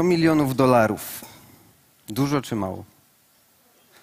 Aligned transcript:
100 0.00 0.04
milionów 0.04 0.56
dolarów. 0.56 1.24
Dużo 2.08 2.42
czy 2.42 2.56
mało? 2.56 2.84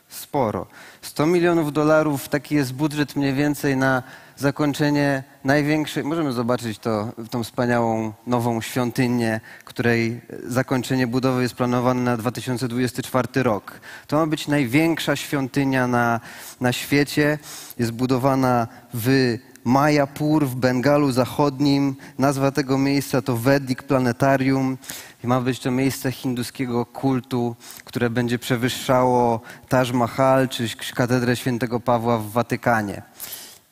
Sporo. 0.09 0.67
100 1.01 1.25
milionów 1.25 1.73
dolarów 1.73 2.29
taki 2.29 2.55
jest 2.55 2.73
budżet 2.73 3.16
mniej 3.16 3.33
więcej 3.33 3.77
na 3.77 4.04
zakończenie 4.36 5.23
największej, 5.44 6.04
możemy 6.04 6.31
zobaczyć 6.31 6.79
to, 6.79 7.12
tą 7.31 7.44
wspaniałą 7.44 8.13
nową 8.28 8.62
świątynię, 8.62 9.41
której 9.65 10.21
zakończenie 10.47 11.07
budowy 11.07 11.41
jest 11.41 11.55
planowane 11.55 12.02
na 12.02 12.18
2024 12.18 13.43
rok. 13.43 13.79
To 14.07 14.18
ma 14.18 14.27
być 14.27 14.48
największa 14.48 15.16
świątynia 15.16 15.88
na, 15.88 16.20
na 16.61 16.73
świecie. 16.73 17.39
Jest 17.79 17.91
budowana 17.91 18.68
w 18.93 19.38
Majapur 19.68 20.45
w 20.45 20.55
Bengalu 20.55 21.11
Zachodnim. 21.11 21.95
Nazwa 22.20 22.52
tego 22.52 22.77
miejsca 22.77 23.21
to 23.21 23.38
Vedic 23.38 23.82
Planetarium. 23.82 24.77
I 25.23 25.27
ma 25.27 25.41
być 25.41 25.59
to 25.59 25.71
miejsce 25.71 26.11
hinduskiego 26.11 26.86
kultu, 26.86 27.55
które 27.86 28.09
będzie 28.09 28.39
przewyższało 28.39 29.42
Taj 29.69 29.93
Mahal 29.93 30.50
czy 30.50 30.68
katedrę 30.95 31.36
świętego 31.36 31.79
Pawła 31.79 32.17
w 32.17 32.31
Watykanie. 32.31 33.02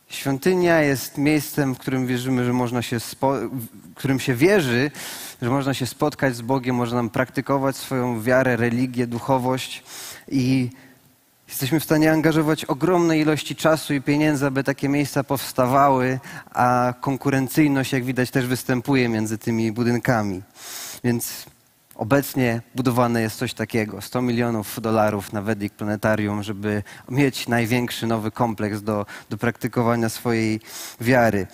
Świątynia 0.10 0.82
jest 0.82 1.18
miejscem, 1.18 1.76
w 1.76 1.78
którym 1.78 2.08
wierzymy, 2.08 2.46
że 2.46 2.54
można 2.54 2.82
się 2.82 3.00
w 3.00 3.96
którym 3.96 4.20
się 4.20 4.36
wierzy, 4.36 4.92
że 5.42 5.50
można 5.50 5.74
się 5.74 5.86
spotkać 5.86 6.36
z 6.36 6.42
Bogiem, 6.42 6.76
można 6.76 7.10
praktykować 7.10 7.76
swoją 7.76 8.22
wiarę, 8.22 8.56
religię, 8.56 9.08
duchowość 9.08 9.84
i 10.28 10.70
Jesteśmy 11.48 11.80
w 11.80 11.84
stanie 11.84 12.12
angażować 12.12 12.66
ogromne 12.66 13.20
ilości 13.20 13.56
czasu 13.56 13.94
i 13.94 14.02
pieniędzy, 14.02 14.46
aby 14.46 14.64
takie 14.64 14.90
miejsca 14.90 15.24
powstawały, 15.24 16.20
a 16.52 16.94
konkurencyjność, 17.02 17.92
jak 17.92 18.04
widać, 18.04 18.32
też 18.32 18.48
występuje 18.48 19.10
między 19.10 19.38
tymi 19.38 19.72
budynkami. 19.72 20.42
Więc 21.04 21.46
obecnie 21.96 22.62
budowane 22.76 23.22
jest 23.22 23.38
coś 23.38 23.54
takiego: 23.54 24.02
100 24.02 24.22
milionów 24.22 24.82
dolarów 24.82 25.34
na 25.34 25.42
Vedic 25.42 25.74
Planetarium, 25.74 26.44
żeby 26.44 26.84
mieć 27.10 27.48
największy 27.48 28.08
nowy 28.08 28.32
kompleks 28.32 28.82
do, 28.82 29.06
do 29.30 29.38
praktykowania 29.38 30.10
swojej 30.10 30.60
wiary. 31.02 31.48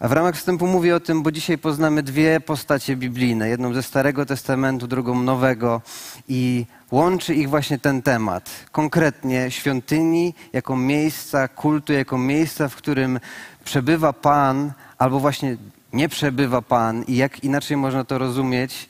A 0.00 0.08
w 0.08 0.12
ramach 0.12 0.36
wstępu 0.36 0.66
mówię 0.66 0.96
o 0.96 1.00
tym, 1.00 1.22
bo 1.22 1.32
dzisiaj 1.32 1.58
poznamy 1.58 2.02
dwie 2.02 2.40
postacie 2.40 2.96
biblijne: 2.96 3.48
jedną 3.48 3.74
ze 3.74 3.82
Starego 3.82 4.26
Testamentu, 4.26 4.86
drugą 4.86 5.22
Nowego 5.22 5.82
i 6.28 6.66
łączy 6.90 7.34
ich 7.34 7.48
właśnie 7.48 7.78
ten 7.78 8.02
temat. 8.02 8.50
Konkretnie 8.72 9.50
świątyni 9.50 10.34
jako 10.52 10.76
miejsca 10.76 11.48
kultu, 11.48 11.92
jako 11.92 12.18
miejsca, 12.18 12.68
w 12.68 12.76
którym 12.76 13.20
przebywa 13.64 14.12
Pan, 14.12 14.72
albo 14.98 15.20
właśnie 15.20 15.56
nie 15.92 16.08
przebywa 16.08 16.62
Pan 16.62 17.02
i 17.02 17.16
jak 17.16 17.44
inaczej 17.44 17.76
można 17.76 18.04
to 18.04 18.18
rozumieć. 18.18 18.88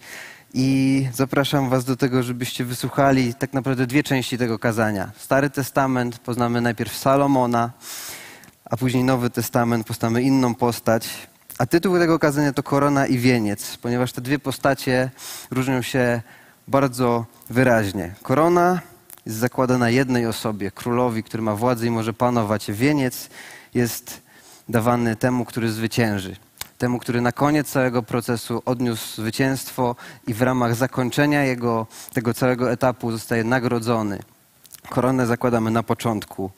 I 0.54 1.08
zapraszam 1.14 1.68
Was 1.68 1.84
do 1.84 1.96
tego, 1.96 2.22
żebyście 2.22 2.64
wysłuchali 2.64 3.34
tak 3.34 3.52
naprawdę 3.52 3.86
dwie 3.86 4.02
części 4.02 4.38
tego 4.38 4.58
kazania. 4.58 5.10
Stary 5.16 5.50
Testament 5.50 6.18
poznamy 6.18 6.60
najpierw 6.60 6.96
Salomona, 6.96 7.70
a 8.64 8.76
później 8.76 9.04
Nowy 9.04 9.30
Testament 9.30 9.86
poznamy 9.86 10.22
inną 10.22 10.54
postać. 10.54 11.08
A 11.58 11.66
tytuł 11.66 11.98
tego 11.98 12.18
kazania 12.18 12.52
to 12.52 12.62
Korona 12.62 13.06
i 13.06 13.18
Wieniec, 13.18 13.76
ponieważ 13.76 14.12
te 14.12 14.20
dwie 14.20 14.38
postacie 14.38 15.10
różnią 15.50 15.82
się 15.82 16.22
bardzo 16.68 17.24
wyraźnie. 17.50 18.14
Korona 18.22 18.80
jest 19.26 19.38
zakładana 19.38 19.90
jednej 19.90 20.26
osobie, 20.26 20.70
królowi, 20.70 21.22
który 21.22 21.42
ma 21.42 21.54
władzę 21.54 21.86
i 21.86 21.90
może 21.90 22.12
panować. 22.12 22.72
Wieniec 22.72 23.28
jest 23.74 24.22
dawany 24.68 25.16
temu, 25.16 25.44
który 25.44 25.70
zwycięży. 25.70 26.36
Temu, 26.78 26.98
który 26.98 27.20
na 27.20 27.32
koniec 27.32 27.70
całego 27.70 28.02
procesu 28.02 28.62
odniósł 28.64 29.22
zwycięstwo 29.22 29.96
i 30.26 30.34
w 30.34 30.42
ramach 30.42 30.74
zakończenia 30.74 31.44
jego, 31.44 31.86
tego 32.12 32.34
całego 32.34 32.72
etapu 32.72 33.12
zostaje 33.12 33.44
nagrodzony. 33.44 34.18
Koronę 34.88 35.26
zakładamy 35.26 35.70
na 35.70 35.82
początku 35.82 36.50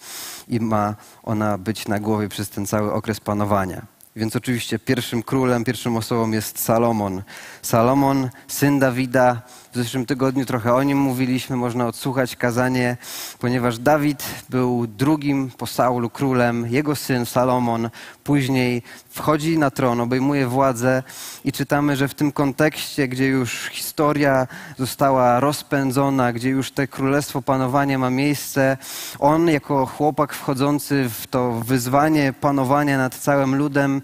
i 0.48 0.60
ma 0.60 0.94
ona 1.22 1.58
być 1.58 1.88
na 1.88 2.00
głowie 2.00 2.28
przez 2.28 2.50
ten 2.50 2.66
cały 2.66 2.92
okres 2.92 3.20
panowania. 3.20 3.82
Więc 4.16 4.36
oczywiście 4.36 4.78
pierwszym 4.78 5.22
królem, 5.22 5.64
pierwszą 5.64 5.96
osobą 5.96 6.30
jest 6.30 6.58
Salomon. 6.58 7.22
Salomon, 7.62 8.30
syn 8.48 8.78
Dawida. 8.78 9.42
W 9.72 9.76
zeszłym 9.76 10.06
tygodniu 10.06 10.46
trochę 10.46 10.74
o 10.74 10.82
nim 10.82 10.98
mówiliśmy, 10.98 11.56
można 11.56 11.86
odsłuchać 11.86 12.36
kazanie, 12.36 12.96
ponieważ 13.38 13.78
Dawid 13.78 14.24
był 14.48 14.86
drugim 14.86 15.50
po 15.58 15.66
Saulu 15.66 16.10
królem. 16.10 16.66
Jego 16.70 16.96
syn 16.96 17.26
Salomon 17.26 17.90
później 18.24 18.82
wchodzi 19.10 19.58
na 19.58 19.70
tron, 19.70 20.00
obejmuje 20.00 20.46
władzę 20.46 21.02
i 21.44 21.52
czytamy, 21.52 21.96
że 21.96 22.08
w 22.08 22.14
tym 22.14 22.32
kontekście, 22.32 23.08
gdzie 23.08 23.26
już 23.26 23.68
historia 23.72 24.46
została 24.78 25.40
rozpędzona, 25.40 26.32
gdzie 26.32 26.48
już 26.48 26.70
te 26.70 26.86
królestwo 26.86 27.42
panowania 27.42 27.98
ma 27.98 28.10
miejsce, 28.10 28.76
on 29.18 29.48
jako 29.48 29.86
chłopak 29.86 30.34
wchodzący 30.34 31.08
w 31.08 31.26
to 31.26 31.52
wyzwanie 31.52 32.32
panowania 32.40 32.98
nad 32.98 33.14
całym 33.14 33.54
ludem 33.54 33.99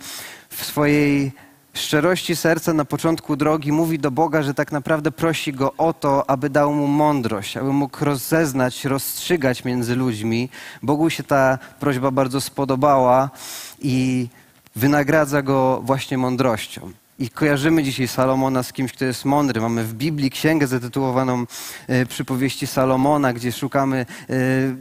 w 0.49 0.65
swojej 0.65 1.33
szczerości 1.75 2.37
serca 2.37 2.73
na 2.73 2.85
początku 2.85 3.37
drogi 3.37 3.73
mówi 3.73 3.99
do 3.99 4.11
Boga, 4.11 4.43
że 4.43 4.55
tak 4.55 4.73
naprawdę 4.73 5.11
prosi 5.13 5.53
go 5.53 5.73
o 5.79 5.93
to, 5.93 6.31
aby 6.31 6.51
dał 6.51 6.75
mu 6.75 6.87
mądrość, 6.87 7.57
aby 7.57 7.73
mógł 7.73 8.05
rozeznać, 8.05 8.85
rozstrzygać 8.85 9.65
między 9.65 9.97
ludźmi. 9.97 10.49
Bogu 10.83 11.11
się 11.11 11.23
ta 11.23 11.59
prośba 11.81 12.11
bardzo 12.11 12.41
spodobała 12.41 13.31
i 13.79 14.29
wynagradza 14.77 15.43
go 15.43 15.81
właśnie 15.85 16.19
mądrością. 16.19 16.93
I 17.19 17.31
kojarzymy 17.31 17.83
dzisiaj 17.83 18.09
Salomona 18.09 18.63
z 18.63 18.73
kimś, 18.73 18.93
kto 18.93 19.05
jest 19.05 19.25
mądry. 19.25 19.61
Mamy 19.61 19.85
w 19.85 19.95
Biblii 19.95 20.31
księgę 20.31 20.67
zatytułowaną 20.67 21.47
e, 21.89 22.07
Przypowieści 22.07 22.67
Salomona, 22.67 23.33
gdzie 23.33 23.53
szukamy 23.53 24.07
e, 24.31 24.35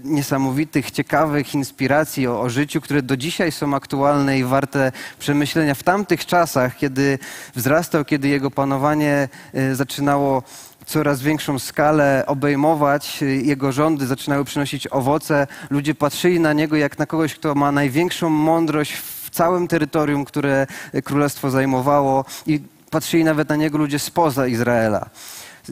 niesamowitych, 0.03 0.91
ciekawych 0.91 1.53
inspiracji 1.53 2.27
o, 2.27 2.41
o, 2.41 2.49
życiu, 2.49 2.81
które 2.81 3.01
do 3.01 3.17
dzisiaj 3.17 3.51
są 3.51 3.73
aktualne 3.73 4.39
i 4.39 4.43
warte 4.43 4.91
przemyślenia. 5.19 5.75
W 5.75 5.83
tamtych 5.83 6.25
czasach, 6.25 6.77
kiedy 6.77 7.19
wzrastał, 7.55 8.05
kiedy 8.05 8.27
jego 8.27 8.51
panowanie 8.51 9.29
e, 9.53 9.75
zaczynało 9.75 10.43
coraz 10.85 11.21
większą 11.21 11.59
skalę 11.59 12.23
obejmować, 12.27 13.21
jego 13.21 13.71
rządy 13.71 14.07
zaczynały 14.07 14.45
przynosić 14.45 14.87
owoce, 14.87 15.47
ludzie 15.69 15.95
patrzyli 15.95 16.39
na 16.39 16.53
niego 16.53 16.75
jak 16.75 16.99
na 16.99 17.05
kogoś, 17.05 17.35
kto 17.35 17.55
ma 17.55 17.71
największą 17.71 18.29
mądrość 18.29 18.93
całym 19.35 19.67
terytorium, 19.67 20.25
które 20.25 20.67
królestwo 21.03 21.51
zajmowało 21.51 22.25
i 22.47 22.59
patrzyli 22.89 23.23
nawet 23.23 23.49
na 23.49 23.55
niego 23.55 23.77
ludzie 23.77 23.99
spoza 23.99 24.47
Izraela 24.47 25.09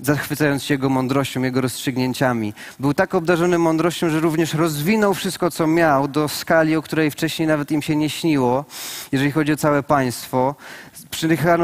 zachwycając 0.02 0.64
się 0.64 0.74
jego 0.74 0.90
mądrością, 0.90 1.42
jego 1.42 1.62
rozstrzygnięciami. 1.62 2.54
Był 2.80 2.94
tak 2.94 3.16
obdarzony 3.16 3.58
mądrością, 3.58 4.10
że 4.10 4.20
również 4.20 4.54
rozwinął 4.54 5.14
wszystko, 5.14 5.52
co 5.52 5.68
miał, 5.68 6.08
do 6.08 6.28
skali, 6.28 6.76
o 6.76 6.82
której 6.82 7.12
wcześniej 7.12 7.48
nawet 7.48 7.72
im 7.72 7.82
się 7.82 7.96
nie 7.96 8.10
śniło, 8.10 8.66
jeżeli 9.12 9.32
chodzi 9.32 9.54
o 9.54 9.58
całe 9.58 9.84
państwo. 9.84 10.56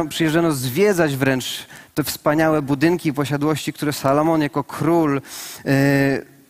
Przyjeżdżano 0.09 0.52
zwiedzać 0.52 1.16
wręcz 1.16 1.66
te 1.94 2.04
wspaniałe 2.04 2.62
budynki 2.62 3.09
i 3.09 3.14
posiadłości, 3.14 3.74
które 3.74 3.94
Salomon 3.94 4.42
jako 4.42 4.64
król 4.64 5.22
yy, 5.66 5.72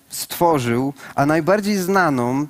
stworzył, 0.10 0.94
a 1.16 1.26
najbardziej 1.26 1.78
znaną 1.78 2.48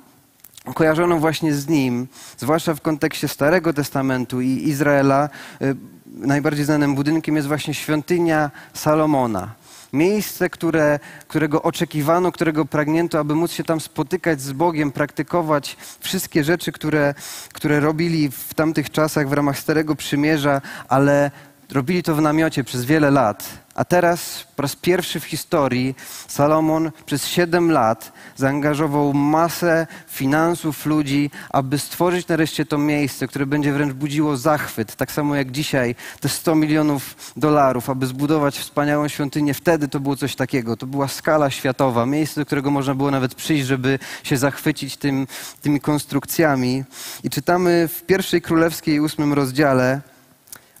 kojarzoną 0.74 1.18
właśnie 1.20 1.54
z 1.54 1.68
nim, 1.68 2.08
zwłaszcza 2.38 2.74
w 2.74 2.80
kontekście 2.80 3.28
Starego 3.28 3.72
Testamentu 3.72 4.40
i 4.40 4.68
Izraela, 4.68 5.28
y, 5.62 5.76
najbardziej 6.06 6.64
znanym 6.64 6.94
budynkiem 6.94 7.36
jest 7.36 7.48
właśnie 7.48 7.74
świątynia 7.74 8.50
Salomona. 8.74 9.54
Miejsce, 9.92 10.50
które, 10.50 10.98
którego 11.28 11.62
oczekiwano, 11.62 12.32
którego 12.32 12.64
pragnięto, 12.64 13.18
aby 13.18 13.34
móc 13.34 13.52
się 13.52 13.64
tam 13.64 13.80
spotykać 13.80 14.40
z 14.40 14.52
Bogiem, 14.52 14.92
praktykować 14.92 15.76
wszystkie 16.00 16.44
rzeczy, 16.44 16.72
które, 16.72 17.14
które 17.52 17.80
robili 17.80 18.30
w 18.30 18.54
tamtych 18.54 18.90
czasach 18.90 19.28
w 19.28 19.32
ramach 19.32 19.58
Starego 19.58 19.96
Przymierza, 19.96 20.60
ale 20.88 21.30
robili 21.72 22.02
to 22.02 22.14
w 22.14 22.20
namiocie 22.20 22.64
przez 22.64 22.84
wiele 22.84 23.10
lat. 23.10 23.44
A 23.80 23.84
teraz 23.84 24.46
po 24.56 24.62
raz 24.62 24.76
pierwszy 24.76 25.20
w 25.20 25.24
historii 25.24 25.94
Salomon 26.28 26.90
przez 27.06 27.26
siedem 27.26 27.70
lat 27.70 28.12
zaangażował 28.36 29.14
masę 29.14 29.86
finansów, 30.08 30.86
ludzi, 30.86 31.30
aby 31.50 31.78
stworzyć 31.78 32.28
nareszcie 32.28 32.64
to 32.66 32.78
miejsce, 32.78 33.26
które 33.26 33.46
będzie 33.46 33.72
wręcz 33.72 33.92
budziło 33.92 34.36
zachwyt. 34.36 34.96
Tak 34.96 35.12
samo 35.12 35.36
jak 35.36 35.50
dzisiaj 35.50 35.94
te 36.20 36.28
100 36.28 36.54
milionów 36.54 37.32
dolarów, 37.36 37.90
aby 37.90 38.06
zbudować 38.06 38.58
wspaniałą 38.58 39.08
świątynię. 39.08 39.54
Wtedy 39.54 39.88
to 39.88 40.00
było 40.00 40.16
coś 40.16 40.36
takiego. 40.36 40.76
To 40.76 40.86
była 40.86 41.08
skala 41.08 41.50
światowa, 41.50 42.06
miejsce, 42.06 42.40
do 42.40 42.46
którego 42.46 42.70
można 42.70 42.94
było 42.94 43.10
nawet 43.10 43.34
przyjść, 43.34 43.66
żeby 43.66 43.98
się 44.22 44.36
zachwycić 44.36 44.96
tym, 44.96 45.26
tymi 45.62 45.80
konstrukcjami. 45.80 46.84
I 47.24 47.30
czytamy 47.30 47.88
w 47.88 48.02
pierwszej 48.02 48.42
królewskiej 48.42 49.00
ósmym 49.00 49.32
rozdziale 49.32 50.00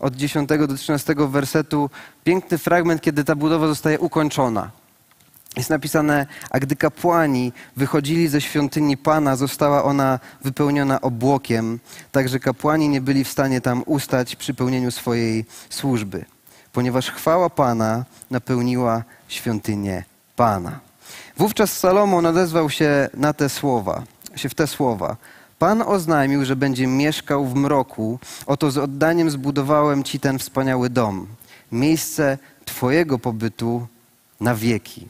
od 0.00 0.16
10 0.16 0.48
do 0.48 0.74
13 0.74 1.14
wersetu 1.18 1.90
piękny 2.24 2.58
fragment, 2.58 3.02
kiedy 3.02 3.24
ta 3.24 3.34
budowa 3.34 3.66
zostaje 3.66 3.98
ukończona. 3.98 4.70
Jest 5.56 5.70
napisane, 5.70 6.26
a 6.50 6.58
gdy 6.58 6.76
kapłani 6.76 7.52
wychodzili 7.76 8.28
ze 8.28 8.40
świątyni 8.40 8.96
Pana, 8.96 9.36
została 9.36 9.84
ona 9.84 10.18
wypełniona 10.44 11.00
obłokiem, 11.00 11.78
tak 12.12 12.28
że 12.28 12.38
kapłani 12.38 12.88
nie 12.88 13.00
byli 13.00 13.24
w 13.24 13.28
stanie 13.28 13.60
tam 13.60 13.82
ustać 13.86 14.36
przy 14.36 14.54
pełnieniu 14.54 14.90
swojej 14.90 15.44
służby. 15.70 16.24
ponieważ 16.72 17.10
chwała 17.10 17.50
Pana 17.50 18.04
napełniła 18.30 19.02
świątynię 19.28 20.04
Pana. 20.36 20.80
Wówczas 21.36 21.78
Salomon 21.78 22.26
odezwał 22.26 22.70
się 22.70 23.08
na 23.14 23.32
te 23.32 23.48
słowa, 23.48 24.02
się 24.36 24.48
w 24.48 24.54
te 24.54 24.66
słowa. 24.66 25.16
Pan 25.60 25.82
oznajmił, 25.82 26.44
że 26.44 26.56
będzie 26.56 26.86
mieszkał 26.86 27.46
w 27.46 27.54
mroku. 27.54 28.18
Oto 28.46 28.70
z 28.70 28.78
oddaniem 28.78 29.30
zbudowałem 29.30 30.04
ci 30.04 30.20
ten 30.20 30.38
wspaniały 30.38 30.90
dom, 30.90 31.26
miejsce 31.72 32.38
Twojego 32.64 33.18
pobytu 33.18 33.86
na 34.40 34.54
wieki. 34.54 35.08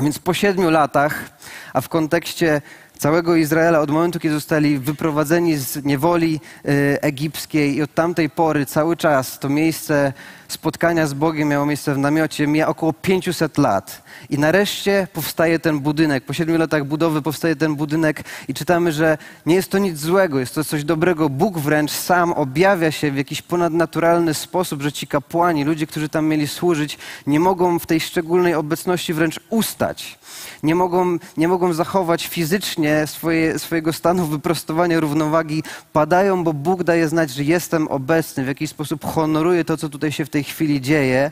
Więc 0.00 0.18
po 0.18 0.34
siedmiu 0.34 0.70
latach, 0.70 1.30
a 1.72 1.80
w 1.80 1.88
kontekście 1.88 2.62
całego 2.98 3.36
Izraela 3.36 3.80
od 3.80 3.90
momentu, 3.90 4.20
kiedy 4.20 4.34
zostali 4.34 4.78
wyprowadzeni 4.78 5.56
z 5.56 5.84
niewoli 5.84 6.40
y, 6.68 6.98
egipskiej 7.00 7.76
i 7.76 7.82
od 7.82 7.94
tamtej 7.94 8.30
pory 8.30 8.66
cały 8.66 8.96
czas 8.96 9.38
to 9.38 9.48
miejsce 9.48 10.12
spotkania 10.48 11.06
z 11.06 11.14
Bogiem 11.14 11.48
miało 11.48 11.66
miejsce 11.66 11.94
w 11.94 11.98
namiocie, 11.98 12.46
mija 12.46 12.68
około 12.68 12.92
500 12.92 13.58
lat. 13.58 14.02
I 14.30 14.38
nareszcie 14.38 15.06
powstaje 15.12 15.58
ten 15.58 15.80
budynek. 15.80 16.24
Po 16.24 16.32
siedmiu 16.32 16.58
latach 16.58 16.84
budowy 16.84 17.22
powstaje 17.22 17.56
ten 17.56 17.76
budynek 17.76 18.24
i 18.48 18.54
czytamy, 18.54 18.92
że 18.92 19.18
nie 19.46 19.54
jest 19.54 19.70
to 19.70 19.78
nic 19.78 19.98
złego, 19.98 20.40
jest 20.40 20.54
to 20.54 20.64
coś 20.64 20.84
dobrego. 20.84 21.28
Bóg 21.28 21.58
wręcz 21.58 21.90
sam 21.90 22.32
objawia 22.32 22.90
się 22.90 23.10
w 23.10 23.16
jakiś 23.16 23.42
ponadnaturalny 23.42 24.34
sposób, 24.34 24.82
że 24.82 24.92
ci 24.92 25.06
kapłani, 25.06 25.64
ludzie, 25.64 25.86
którzy 25.86 26.08
tam 26.08 26.26
mieli 26.26 26.48
służyć, 26.48 26.98
nie 27.26 27.40
mogą 27.40 27.78
w 27.78 27.86
tej 27.86 28.00
szczególnej 28.00 28.54
obecności 28.54 29.14
wręcz 29.14 29.40
ustać. 29.50 30.18
Nie 30.62 30.74
mogą, 30.74 31.18
nie 31.36 31.48
mogą 31.48 31.72
zachować 31.72 32.26
fizycznie 32.26 32.87
swoje, 33.06 33.58
swojego 33.58 33.92
stanu 33.92 34.26
wyprostowania 34.26 35.00
równowagi. 35.00 35.62
Padają, 35.92 36.44
bo 36.44 36.52
Bóg 36.52 36.84
daje 36.84 37.08
znać, 37.08 37.30
że 37.30 37.44
jestem 37.44 37.88
obecny, 37.88 38.44
w 38.44 38.46
jakiś 38.46 38.70
sposób 38.70 39.04
honoruje 39.04 39.64
to, 39.64 39.76
co 39.76 39.88
tutaj 39.88 40.12
się 40.12 40.24
w 40.24 40.30
tej 40.30 40.44
chwili 40.44 40.80
dzieje. 40.80 41.30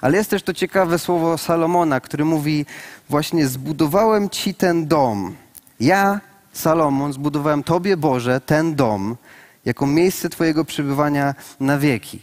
Ale 0.00 0.16
jest 0.16 0.30
też 0.30 0.42
to 0.42 0.54
ciekawe 0.54 0.98
słowo 0.98 1.38
Salomona, 1.38 2.00
który 2.00 2.24
mówi 2.24 2.66
właśnie 3.08 3.46
zbudowałem 3.46 4.30
ci 4.30 4.54
ten 4.54 4.86
dom. 4.86 5.34
Ja, 5.80 6.20
Salomon, 6.52 7.12
zbudowałem 7.12 7.62
Tobie, 7.62 7.96
Boże, 7.96 8.40
ten 8.40 8.74
dom 8.74 9.16
jako 9.64 9.86
miejsce 9.86 10.28
Twojego 10.28 10.64
przebywania 10.64 11.34
na 11.60 11.78
wieki. 11.78 12.20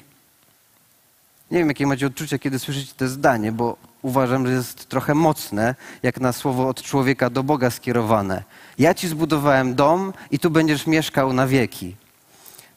Nie 1.52 1.60
wiem, 1.60 1.68
jakie 1.68 1.88
macie 1.88 2.08
odczucia, 2.08 2.40
kiedy 2.40 2.60
słyszycie 2.60 2.94
to 2.98 3.08
zdanie, 3.08 3.52
bo 3.52 3.78
uważam, 4.04 4.48
że 4.48 4.54
jest 4.54 4.90
trochę 4.90 5.16
mocne, 5.16 5.76
jak 6.04 6.20
na 6.20 6.34
słowo 6.34 6.68
od 6.68 6.82
człowieka 6.82 7.30
do 7.30 7.44
Boga 7.44 7.70
skierowane. 7.70 8.44
Ja 8.80 8.94
ci 8.94 9.08
zbudowałem 9.08 9.76
dom 9.76 10.14
i 10.32 10.40
tu 10.40 10.50
będziesz 10.50 10.88
mieszkał 10.88 11.34
na 11.34 11.48
wieki. 11.48 11.96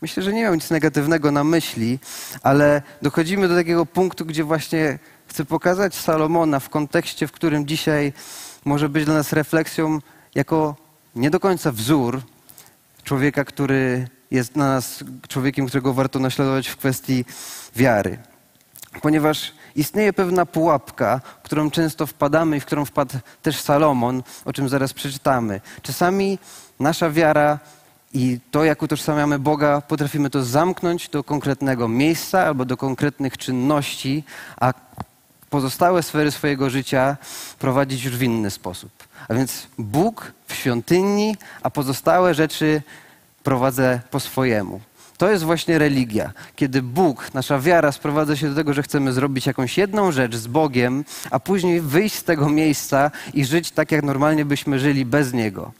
Myślę, 0.03 0.23
że 0.23 0.33
nie 0.33 0.43
miał 0.43 0.55
nic 0.55 0.71
negatywnego 0.71 1.31
na 1.31 1.45
myśli, 1.45 1.99
ale 2.43 2.83
dochodzimy 3.03 3.49
do 3.49 3.55
takiego 3.55 3.87
punktu, 3.87 4.27
gdzie 4.27 4.45
właśnie 4.45 4.99
chcę 5.27 5.45
pokazać 5.45 5.95
Salomona 5.95 6.61
w 6.61 6.69
kontekście, 6.69 7.27
w 7.27 7.33
którym 7.33 7.67
dzisiaj 7.67 8.13
może 8.65 8.89
być 8.89 9.05
dla 9.05 9.15
nas 9.15 9.33
refleksją 9.33 9.99
jako 10.35 10.77
nie 11.17 11.31
do 11.31 11.41
końca 11.41 11.73
wzór 11.73 12.23
człowieka, 13.05 13.45
który 13.45 14.09
jest 14.31 14.53
dla 14.53 14.65
nas 14.65 15.05
człowiekiem, 15.29 15.67
którego 15.67 15.95
warto 15.95 16.19
naśladować 16.19 16.69
w 16.69 16.77
kwestii 16.77 17.25
wiary. 17.77 18.19
Ponieważ 19.03 19.53
istnieje 19.77 20.13
pewna 20.13 20.47
pułapka, 20.47 21.21
w 21.41 21.43
którą 21.43 21.71
często 21.71 22.07
wpadamy 22.07 22.57
i 22.57 22.61
w 22.61 22.67
którą 22.67 22.85
wpadł 22.85 23.19
też 23.43 23.61
Salomon, 23.61 24.23
o 24.45 24.53
czym 24.53 24.69
zaraz 24.69 24.93
przeczytamy. 24.93 25.61
Czasami 25.83 26.39
nasza 26.81 27.11
wiara 27.11 27.59
i 28.13 28.41
to, 28.51 28.65
jak 28.65 28.83
utożsamiamy 28.83 29.39
Boga, 29.39 29.81
potrafimy 29.81 30.31
to 30.31 30.45
zamknąć 30.45 31.09
do 31.09 31.25
konkretnego 31.25 31.89
miejsca 31.89 32.43
albo 32.43 32.65
do 32.65 32.77
konkretnych 32.77 33.39
czynności, 33.39 34.25
a 34.61 34.73
pozostałe 35.51 36.03
sfery 36.03 36.31
swojego 36.31 36.71
życia 36.71 37.17
prowadzić 37.59 38.05
już 38.05 38.17
w 38.17 38.23
inny 38.23 38.51
sposób. 38.51 38.91
A 39.29 39.35
więc 39.35 39.67
Bóg 39.79 40.33
w 40.47 40.55
świątyni, 40.55 41.37
a 41.63 41.71
pozostałe 41.71 42.35
rzeczy 42.35 42.83
prowadzę 43.43 44.01
po 44.11 44.21
swojemu. 44.21 44.81
To 45.19 45.31
jest 45.31 45.45
właśnie 45.45 45.79
religia. 45.79 46.33
Kiedy 46.57 46.83
Bóg, 46.83 47.35
nasza 47.35 47.61
wiara 47.61 47.93
sprowadza 47.93 48.37
się 48.37 48.49
do 48.49 48.55
tego, 48.55 48.75
że 48.75 48.83
chcemy 48.83 49.13
zrobić 49.13 49.47
jakąś 49.47 49.79
jedną 49.79 50.13
rzecz 50.13 50.37
z 50.37 50.47
Bogiem, 50.47 51.05
a 51.31 51.41
później 51.41 51.81
wyjść 51.81 52.15
z 52.15 52.25
tego 52.25 52.49
miejsca 52.49 53.11
i 53.35 53.45
żyć 53.45 53.71
tak, 53.71 53.93
jak 53.93 54.03
normalnie 54.03 54.45
byśmy 54.45 54.79
żyli 54.79 55.05
bez 55.05 55.33
Niego 55.33 55.73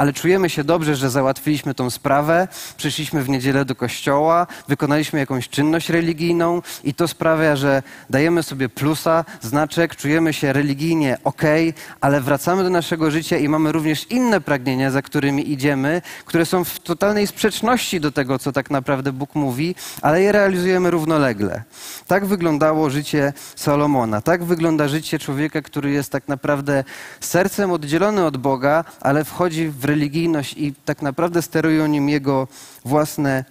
ale 0.00 0.12
czujemy 0.12 0.50
się 0.50 0.64
dobrze, 0.64 0.96
że 0.96 1.10
załatwiliśmy 1.10 1.74
tą 1.74 1.90
sprawę, 1.90 2.48
przyszliśmy 2.76 3.22
w 3.22 3.28
niedzielę 3.28 3.64
do 3.64 3.74
kościoła, 3.74 4.46
wykonaliśmy 4.68 5.18
jakąś 5.18 5.48
czynność 5.48 5.88
religijną 5.88 6.62
i 6.84 6.94
to 6.94 7.08
sprawia, 7.08 7.56
że 7.56 7.82
dajemy 8.10 8.42
sobie 8.42 8.68
plusa, 8.68 9.24
znaczek, 9.40 9.96
czujemy 9.96 10.32
się 10.32 10.52
religijnie 10.52 11.18
ok, 11.24 11.42
ale 12.00 12.20
wracamy 12.20 12.62
do 12.62 12.70
naszego 12.70 13.10
życia 13.10 13.36
i 13.36 13.48
mamy 13.48 13.72
również 13.72 14.06
inne 14.10 14.40
pragnienia, 14.40 14.90
za 14.90 15.02
którymi 15.02 15.52
idziemy, 15.52 16.02
które 16.24 16.46
są 16.46 16.64
w 16.64 16.78
totalnej 16.78 17.26
sprzeczności 17.26 18.00
do 18.00 18.12
tego, 18.12 18.38
co 18.38 18.52
tak 18.52 18.70
naprawdę 18.70 19.12
Bóg 19.12 19.34
mówi, 19.34 19.74
ale 20.02 20.22
je 20.22 20.32
realizujemy 20.32 20.90
równolegle. 20.90 21.62
Tak 22.06 22.26
wyglądało 22.26 22.90
życie 22.90 23.32
Salomona, 23.56 24.20
tak 24.20 24.44
wygląda 24.44 24.88
życie 24.88 25.18
człowieka, 25.18 25.62
który 25.62 25.90
jest 25.90 26.12
tak 26.12 26.28
naprawdę 26.28 26.84
sercem 27.20 27.70
oddzielony 27.70 28.24
od 28.24 28.36
Boga, 28.36 28.84
ale 29.00 29.24
wchodzi 29.24 29.68
w 29.68 29.89
religijność 29.90 30.54
i 30.56 30.74
tak 30.84 31.02
naprawdę 31.02 31.42
sterują 31.42 31.86
nim 31.86 32.08
jego 32.08 32.48
własne 32.84 33.44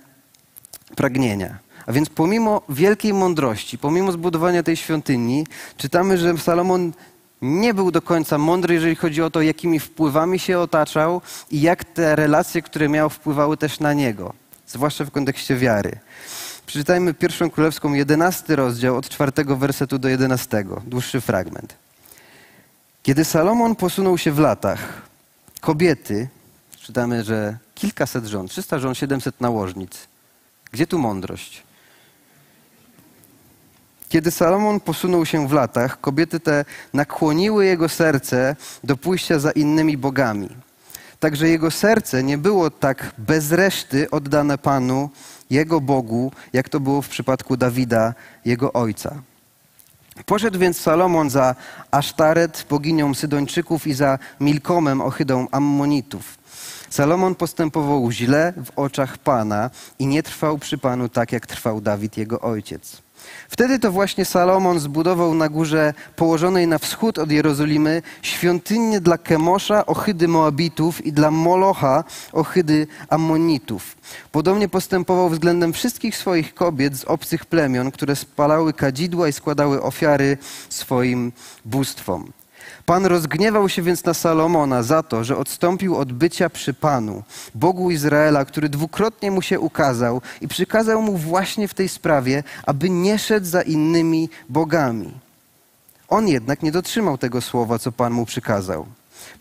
pragnienia. 0.95 1.57
A 1.87 1.91
więc 1.91 2.09
pomimo 2.09 2.61
wielkiej 2.69 3.13
mądrości, 3.13 3.77
pomimo 3.77 4.11
zbudowania 4.11 4.63
tej 4.63 4.77
świątyni, 4.77 5.45
czytamy, 5.77 6.17
że 6.17 6.37
Salomon 6.37 6.93
nie 7.41 7.73
był 7.73 7.91
do 7.91 8.01
końca 8.01 8.37
mądry, 8.37 8.73
jeżeli 8.73 8.95
chodzi 8.95 9.21
o 9.21 9.29
to, 9.29 9.41
jakimi 9.41 9.79
wpływami 9.79 10.39
się 10.39 10.59
otaczał 10.59 11.21
i 11.51 11.61
jak 11.61 11.83
te 11.83 12.15
relacje, 12.15 12.61
które 12.61 12.89
miał, 12.89 13.09
wpływały 13.09 13.57
też 13.57 13.79
na 13.79 13.93
niego, 13.93 14.33
zwłaszcza 14.67 15.05
w 15.05 15.11
kontekście 15.11 15.55
wiary. 15.55 15.91
Przeczytajmy 16.65 17.13
pierwszą 17.13 17.49
królewską, 17.49 17.93
jedenasty 17.93 18.55
rozdział, 18.55 18.97
od 18.97 19.09
czwartego 19.09 19.57
wersetu 19.57 19.99
do 19.99 20.09
jedenastego, 20.09 20.81
dłuższy 20.85 21.21
fragment. 21.21 21.75
Kiedy 23.03 23.25
Salomon 23.25 23.75
posunął 23.75 24.17
się 24.17 24.31
w 24.31 24.39
latach, 24.39 25.08
kobiety, 25.61 26.27
czytamy, 26.81 27.23
że 27.23 27.57
kilkaset 27.75 28.25
żon, 28.25 28.47
300 28.47 28.79
żon, 28.79 28.95
700 28.95 29.41
nałożnic. 29.41 30.07
Gdzie 30.71 30.87
tu 30.87 30.99
mądrość? 30.99 31.63
Kiedy 34.09 34.31
Salomon 34.31 34.79
posunął 34.79 35.25
się 35.25 35.47
w 35.47 35.51
latach, 35.51 36.01
kobiety 36.01 36.39
te 36.39 36.65
nakłoniły 36.93 37.65
jego 37.65 37.89
serce 37.89 38.55
do 38.83 38.97
pójścia 38.97 39.39
za 39.39 39.51
innymi 39.51 39.97
bogami. 39.97 40.49
Także 41.19 41.49
jego 41.49 41.71
serce 41.71 42.23
nie 42.23 42.37
było 42.37 42.71
tak 42.71 43.11
bez 43.17 43.51
reszty 43.51 44.09
oddane 44.09 44.57
Panu, 44.57 45.09
jego 45.49 45.81
Bogu, 45.81 46.31
jak 46.53 46.69
to 46.69 46.79
było 46.79 47.01
w 47.01 47.09
przypadku 47.09 47.57
Dawida, 47.57 48.13
jego 48.45 48.73
ojca. 48.73 49.21
Poszedł 50.25 50.59
więc 50.59 50.79
Salomon 50.79 51.29
za 51.29 51.55
Asztaret, 51.91 52.65
boginią 52.69 53.13
Sydończyków 53.13 53.87
i 53.87 53.93
za 53.93 54.19
Milkomem, 54.39 55.01
ohydą 55.01 55.47
Ammonitów. 55.51 56.37
Salomon 56.89 57.35
postępował 57.35 58.11
źle 58.11 58.53
w 58.65 58.79
oczach 58.79 59.17
Pana 59.17 59.69
i 59.99 60.07
nie 60.07 60.23
trwał 60.23 60.57
przy 60.57 60.77
Panu 60.77 61.09
tak, 61.09 61.31
jak 61.31 61.47
trwał 61.47 61.81
Dawid, 61.81 62.17
jego 62.17 62.41
ojciec. 62.41 63.01
Wtedy 63.49 63.79
to 63.79 63.91
właśnie 63.91 64.25
Salomon 64.25 64.79
zbudował 64.79 65.33
na 65.33 65.49
górze 65.49 65.93
położonej 66.15 66.67
na 66.67 66.77
wschód 66.77 67.17
od 67.17 67.31
Jerozolimy 67.31 68.01
świątynię 68.21 69.01
dla 69.01 69.17
Kemosza, 69.17 69.85
ohydy 69.85 70.27
Moabitów 70.27 71.05
i 71.05 71.13
dla 71.13 71.31
Molocha, 71.31 72.03
ohydy 72.33 72.87
Ammonitów. 73.09 73.97
Podobnie 74.31 74.69
postępował 74.69 75.29
względem 75.29 75.73
wszystkich 75.73 76.17
swoich 76.17 76.53
kobiet 76.53 76.97
z 76.97 77.05
obcych 77.05 77.45
plemion, 77.45 77.91
które 77.91 78.15
spalały 78.15 78.73
kadzidła 78.73 79.27
i 79.27 79.33
składały 79.33 79.81
ofiary 79.81 80.37
swoim 80.69 81.31
bóstwom. 81.65 82.31
Pan 82.89 83.05
rozgniewał 83.05 83.69
się 83.69 83.81
więc 83.81 84.05
na 84.05 84.13
Salomona 84.13 84.83
za 84.83 85.03
to, 85.03 85.23
że 85.23 85.37
odstąpił 85.37 85.95
od 85.95 86.13
bycia 86.13 86.49
przy 86.49 86.73
Panu, 86.73 87.23
Bogu 87.55 87.91
Izraela, 87.91 88.45
który 88.45 88.69
dwukrotnie 88.69 89.31
mu 89.31 89.41
się 89.41 89.59
ukazał 89.59 90.21
i 90.41 90.47
przykazał 90.47 91.01
mu 91.01 91.17
właśnie 91.17 91.67
w 91.67 91.73
tej 91.73 91.89
sprawie, 91.89 92.43
aby 92.65 92.89
nie 92.89 93.19
szedł 93.19 93.45
za 93.45 93.61
innymi 93.61 94.29
bogami. 94.49 95.11
On 96.07 96.27
jednak 96.27 96.63
nie 96.63 96.71
dotrzymał 96.71 97.17
tego 97.17 97.41
słowa, 97.41 97.79
co 97.79 97.91
Pan 97.91 98.13
mu 98.13 98.25
przykazał. 98.25 98.85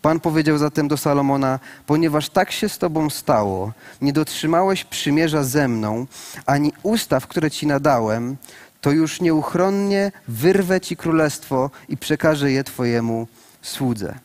Pan 0.01 0.19
powiedział 0.19 0.57
zatem 0.57 0.87
do 0.87 0.97
Salomona: 0.97 1.59
Ponieważ 1.85 2.29
tak 2.29 2.51
się 2.51 2.69
z 2.69 2.77
tobą 2.77 3.09
stało, 3.09 3.71
nie 4.01 4.13
dotrzymałeś 4.13 4.83
przymierza 4.83 5.43
ze 5.43 5.67
mną, 5.67 6.05
ani 6.45 6.73
ustaw, 6.83 7.27
które 7.27 7.51
ci 7.51 7.67
nadałem, 7.67 8.37
to 8.81 8.91
już 8.91 9.21
nieuchronnie 9.21 10.11
wyrwę 10.27 10.81
ci 10.81 10.97
królestwo 10.97 11.71
i 11.89 11.97
przekażę 11.97 12.51
je 12.51 12.63
twojemu 12.63 13.27
słudze. 13.61 14.19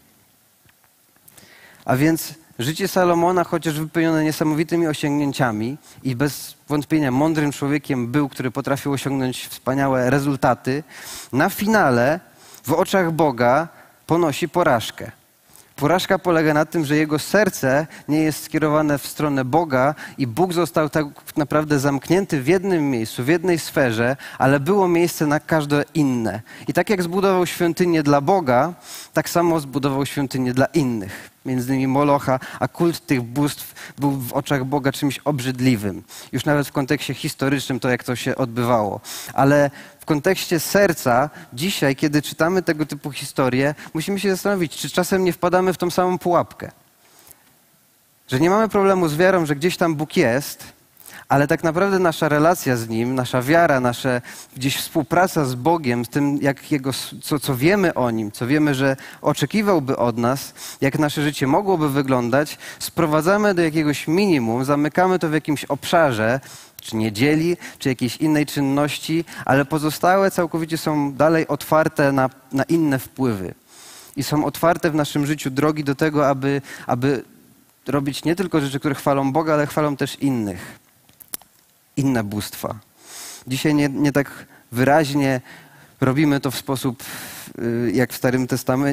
A 1.84 1.96
więc 1.96 2.34
Życie 2.58 2.88
Salomona, 2.88 3.44
chociaż 3.44 3.80
wypełnione 3.80 4.24
niesamowitymi 4.24 4.86
osiągnięciami 4.86 5.76
i 6.02 6.16
bez 6.16 6.54
wątpienia 6.68 7.10
mądrym 7.10 7.52
człowiekiem 7.52 8.12
był, 8.12 8.28
który 8.28 8.50
potrafił 8.50 8.92
osiągnąć 8.92 9.46
wspaniałe 9.46 10.10
rezultaty, 10.10 10.82
na 11.32 11.50
finale 11.50 12.20
w 12.64 12.72
oczach 12.72 13.12
Boga 13.12 13.68
ponosi 14.06 14.48
porażkę. 14.48 15.12
Porażka 15.76 16.18
polega 16.18 16.54
na 16.54 16.64
tym, 16.64 16.84
że 16.84 16.96
jego 16.96 17.18
serce 17.18 17.86
nie 18.08 18.18
jest 18.18 18.44
skierowane 18.44 18.98
w 18.98 19.06
stronę 19.06 19.44
Boga 19.44 19.94
i 20.18 20.26
Bóg 20.26 20.52
został 20.52 20.88
tak 20.90 21.06
naprawdę 21.36 21.78
zamknięty 21.78 22.42
w 22.42 22.46
jednym 22.46 22.90
miejscu, 22.90 23.24
w 23.24 23.28
jednej 23.28 23.58
sferze, 23.58 24.16
ale 24.38 24.60
było 24.60 24.88
miejsce 24.88 25.26
na 25.26 25.40
każde 25.40 25.84
inne. 25.94 26.42
I 26.68 26.72
tak 26.72 26.90
jak 26.90 27.02
zbudował 27.02 27.46
świątynię 27.46 28.02
dla 28.02 28.20
Boga, 28.20 28.72
tak 29.12 29.28
samo 29.30 29.60
zbudował 29.60 30.06
świątynię 30.06 30.54
dla 30.54 30.66
innych, 30.66 31.30
między 31.44 31.68
innymi 31.68 31.86
Molocha, 31.86 32.40
a 32.60 32.68
kult 32.68 33.06
tych 33.06 33.22
bóstw 33.22 33.94
był 33.98 34.10
w 34.10 34.32
oczach 34.32 34.64
Boga 34.64 34.92
czymś 34.92 35.18
obrzydliwym. 35.18 36.02
Już 36.32 36.44
nawet 36.44 36.68
w 36.68 36.72
kontekście 36.72 37.14
historycznym 37.14 37.80
to, 37.80 37.88
jak 37.88 38.04
to 38.04 38.16
się 38.16 38.36
odbywało. 38.36 39.00
Ale 39.32 39.70
w 40.04 40.06
kontekście 40.06 40.60
serca, 40.60 41.30
dzisiaj, 41.52 41.96
kiedy 41.96 42.22
czytamy 42.22 42.62
tego 42.62 42.86
typu 42.86 43.10
historie, 43.10 43.74
musimy 43.94 44.20
się 44.20 44.30
zastanowić, 44.30 44.76
czy 44.76 44.90
czasem 44.90 45.24
nie 45.24 45.32
wpadamy 45.32 45.72
w 45.72 45.78
tą 45.78 45.90
samą 45.90 46.18
pułapkę. 46.18 46.70
Że 48.28 48.40
nie 48.40 48.50
mamy 48.50 48.68
problemu 48.68 49.08
z 49.08 49.16
wiarą, 49.16 49.46
że 49.46 49.56
gdzieś 49.56 49.76
tam 49.76 49.94
Bóg 49.94 50.16
jest, 50.16 50.64
ale 51.28 51.46
tak 51.46 51.64
naprawdę 51.64 51.98
nasza 51.98 52.28
relacja 52.28 52.76
z 52.76 52.88
Nim, 52.88 53.14
nasza 53.14 53.42
wiara, 53.42 53.80
nasza 53.80 54.20
gdzieś 54.56 54.76
współpraca 54.76 55.44
z 55.44 55.54
Bogiem, 55.54 56.04
z 56.04 56.08
tym, 56.08 56.38
jak 56.42 56.72
jego, 56.72 56.90
co, 57.22 57.38
co 57.38 57.56
wiemy 57.56 57.94
o 57.94 58.10
Nim, 58.10 58.32
co 58.32 58.46
wiemy, 58.46 58.74
że 58.74 58.96
oczekiwałby 59.22 59.96
od 59.96 60.18
nas, 60.18 60.54
jak 60.80 60.98
nasze 60.98 61.22
życie 61.22 61.46
mogłoby 61.46 61.90
wyglądać, 61.90 62.58
sprowadzamy 62.78 63.54
do 63.54 63.62
jakiegoś 63.62 64.08
minimum, 64.08 64.64
zamykamy 64.64 65.18
to 65.18 65.28
w 65.28 65.32
jakimś 65.32 65.64
obszarze, 65.64 66.40
czy 66.84 66.96
niedzieli, 66.96 67.56
czy 67.78 67.88
jakiejś 67.88 68.16
innej 68.16 68.46
czynności, 68.46 69.24
ale 69.44 69.64
pozostałe 69.64 70.30
całkowicie 70.30 70.78
są 70.78 71.12
dalej 71.12 71.48
otwarte 71.48 72.12
na, 72.12 72.30
na 72.52 72.64
inne 72.64 72.98
wpływy. 72.98 73.54
I 74.16 74.22
są 74.22 74.44
otwarte 74.44 74.90
w 74.90 74.94
naszym 74.94 75.26
życiu 75.26 75.50
drogi 75.50 75.84
do 75.84 75.94
tego, 75.94 76.28
aby, 76.28 76.62
aby 76.86 77.24
robić 77.86 78.24
nie 78.24 78.36
tylko 78.36 78.60
rzeczy, 78.60 78.78
które 78.78 78.94
chwalą 78.94 79.32
Boga, 79.32 79.54
ale 79.54 79.66
chwalą 79.66 79.96
też 79.96 80.16
innych. 80.16 80.78
Inne 81.96 82.24
bóstwa. 82.24 82.74
Dzisiaj 83.46 83.74
nie, 83.74 83.88
nie 83.88 84.12
tak 84.12 84.46
wyraźnie 84.72 85.40
robimy 86.00 86.40
to 86.40 86.50
w 86.50 86.56
sposób 86.56 87.02
y, 87.58 87.92
jak 87.94 88.12
w, 88.12 88.16
Starym 88.16 88.46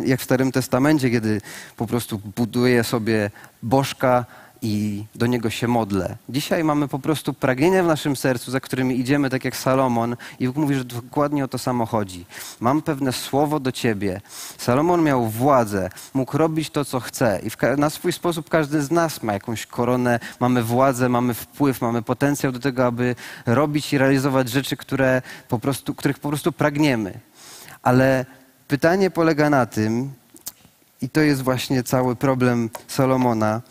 jak 0.06 0.20
w 0.20 0.24
Starym 0.24 0.52
Testamencie, 0.52 1.10
kiedy 1.10 1.42
po 1.78 1.88
prostu 1.88 2.22
buduję 2.36 2.84
sobie 2.84 3.32
bożka, 3.64 4.26
i 4.62 5.06
do 5.16 5.26
niego 5.26 5.50
się 5.50 5.68
modlę. 5.68 6.18
Dzisiaj 6.30 6.64
mamy 6.64 6.88
po 6.88 7.00
prostu 7.00 7.34
pragnienia 7.34 7.84
w 7.84 7.88
naszym 7.88 8.16
sercu, 8.16 8.52
za 8.52 8.60
którymi 8.60 9.00
idziemy, 9.00 9.30
tak 9.30 9.46
jak 9.46 9.58
Salomon, 9.58 10.16
i 10.40 10.48
Bóg 10.48 10.56
mówi, 10.56 10.76
że 10.76 10.86
dokładnie 10.86 11.44
o 11.44 11.48
to 11.48 11.58
samo 11.58 11.86
chodzi. 11.86 12.26
Mam 12.60 12.82
pewne 12.82 13.12
słowo 13.12 13.60
do 13.60 13.72
ciebie. 13.72 14.22
Salomon 14.58 15.04
miał 15.04 15.28
władzę, 15.28 15.90
mógł 16.14 16.38
robić 16.38 16.70
to, 16.70 16.86
co 16.86 17.00
chce, 17.00 17.42
i 17.44 17.80
na 17.80 17.90
swój 17.90 18.12
sposób 18.12 18.50
każdy 18.50 18.82
z 18.82 18.92
nas 18.92 19.24
ma 19.24 19.34
jakąś 19.34 19.66
koronę, 19.66 20.20
mamy 20.40 20.64
władzę, 20.64 21.10
mamy 21.10 21.34
wpływ, 21.34 21.82
mamy 21.82 22.02
potencjał 22.02 22.52
do 22.52 22.60
tego, 22.60 22.86
aby 22.86 23.16
robić 23.46 23.94
i 23.94 23.98
realizować 23.98 24.50
rzeczy, 24.50 24.78
które 24.78 25.22
po 25.50 25.60
prostu, 25.60 25.96
których 25.96 26.20
po 26.20 26.30
prostu 26.30 26.52
pragniemy. 26.52 27.20
Ale 27.84 28.26
pytanie 28.68 29.10
polega 29.10 29.50
na 29.50 29.66
tym, 29.66 30.12
i 31.02 31.10
to 31.10 31.22
jest 31.22 31.42
właśnie 31.42 31.84
cały 31.84 32.16
problem 32.16 32.70
Salomona, 32.88 33.62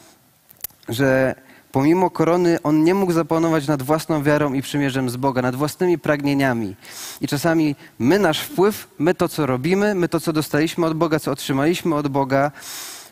że 0.91 1.35
pomimo 1.73 2.11
korony 2.11 2.59
on 2.63 2.85
nie 2.85 2.95
mógł 2.95 3.13
zapanować 3.13 3.67
nad 3.67 3.83
własną 3.83 4.23
wiarą 4.23 4.53
i 4.53 4.63
przymierzem 4.63 5.11
z 5.11 5.17
Boga, 5.17 5.43
nad 5.43 5.57
własnymi 5.57 5.99
pragnieniami. 5.99 6.77
I 7.21 7.29
czasami 7.29 7.77
my 7.99 8.19
nasz 8.19 8.41
wpływ, 8.41 8.89
my 8.99 9.15
to, 9.15 9.29
co 9.29 9.47
robimy, 9.47 9.95
my 9.95 10.09
to, 10.09 10.21
co 10.21 10.33
dostaliśmy 10.33 10.87
od 10.87 10.95
Boga, 10.95 11.21
co 11.21 11.31
otrzymaliśmy 11.31 11.95
od 11.95 12.09
Boga, 12.09 12.53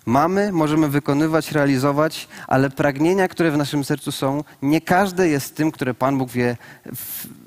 mamy, 0.07 0.53
możemy 0.53 0.89
wykonywać, 0.89 1.53
realizować, 1.53 2.29
ale 2.47 2.71
pragnienia, 2.71 3.29
które 3.29 3.51
w 3.51 3.57
naszym 3.57 3.85
sercu 3.85 4.13
są, 4.13 4.45
nie 4.63 4.81
każde 4.81 5.29
jest 5.29 5.57
tym, 5.57 5.71
które 5.71 5.95
Pan 5.95 6.19
Bóg 6.19 6.31
wie, 6.31 6.57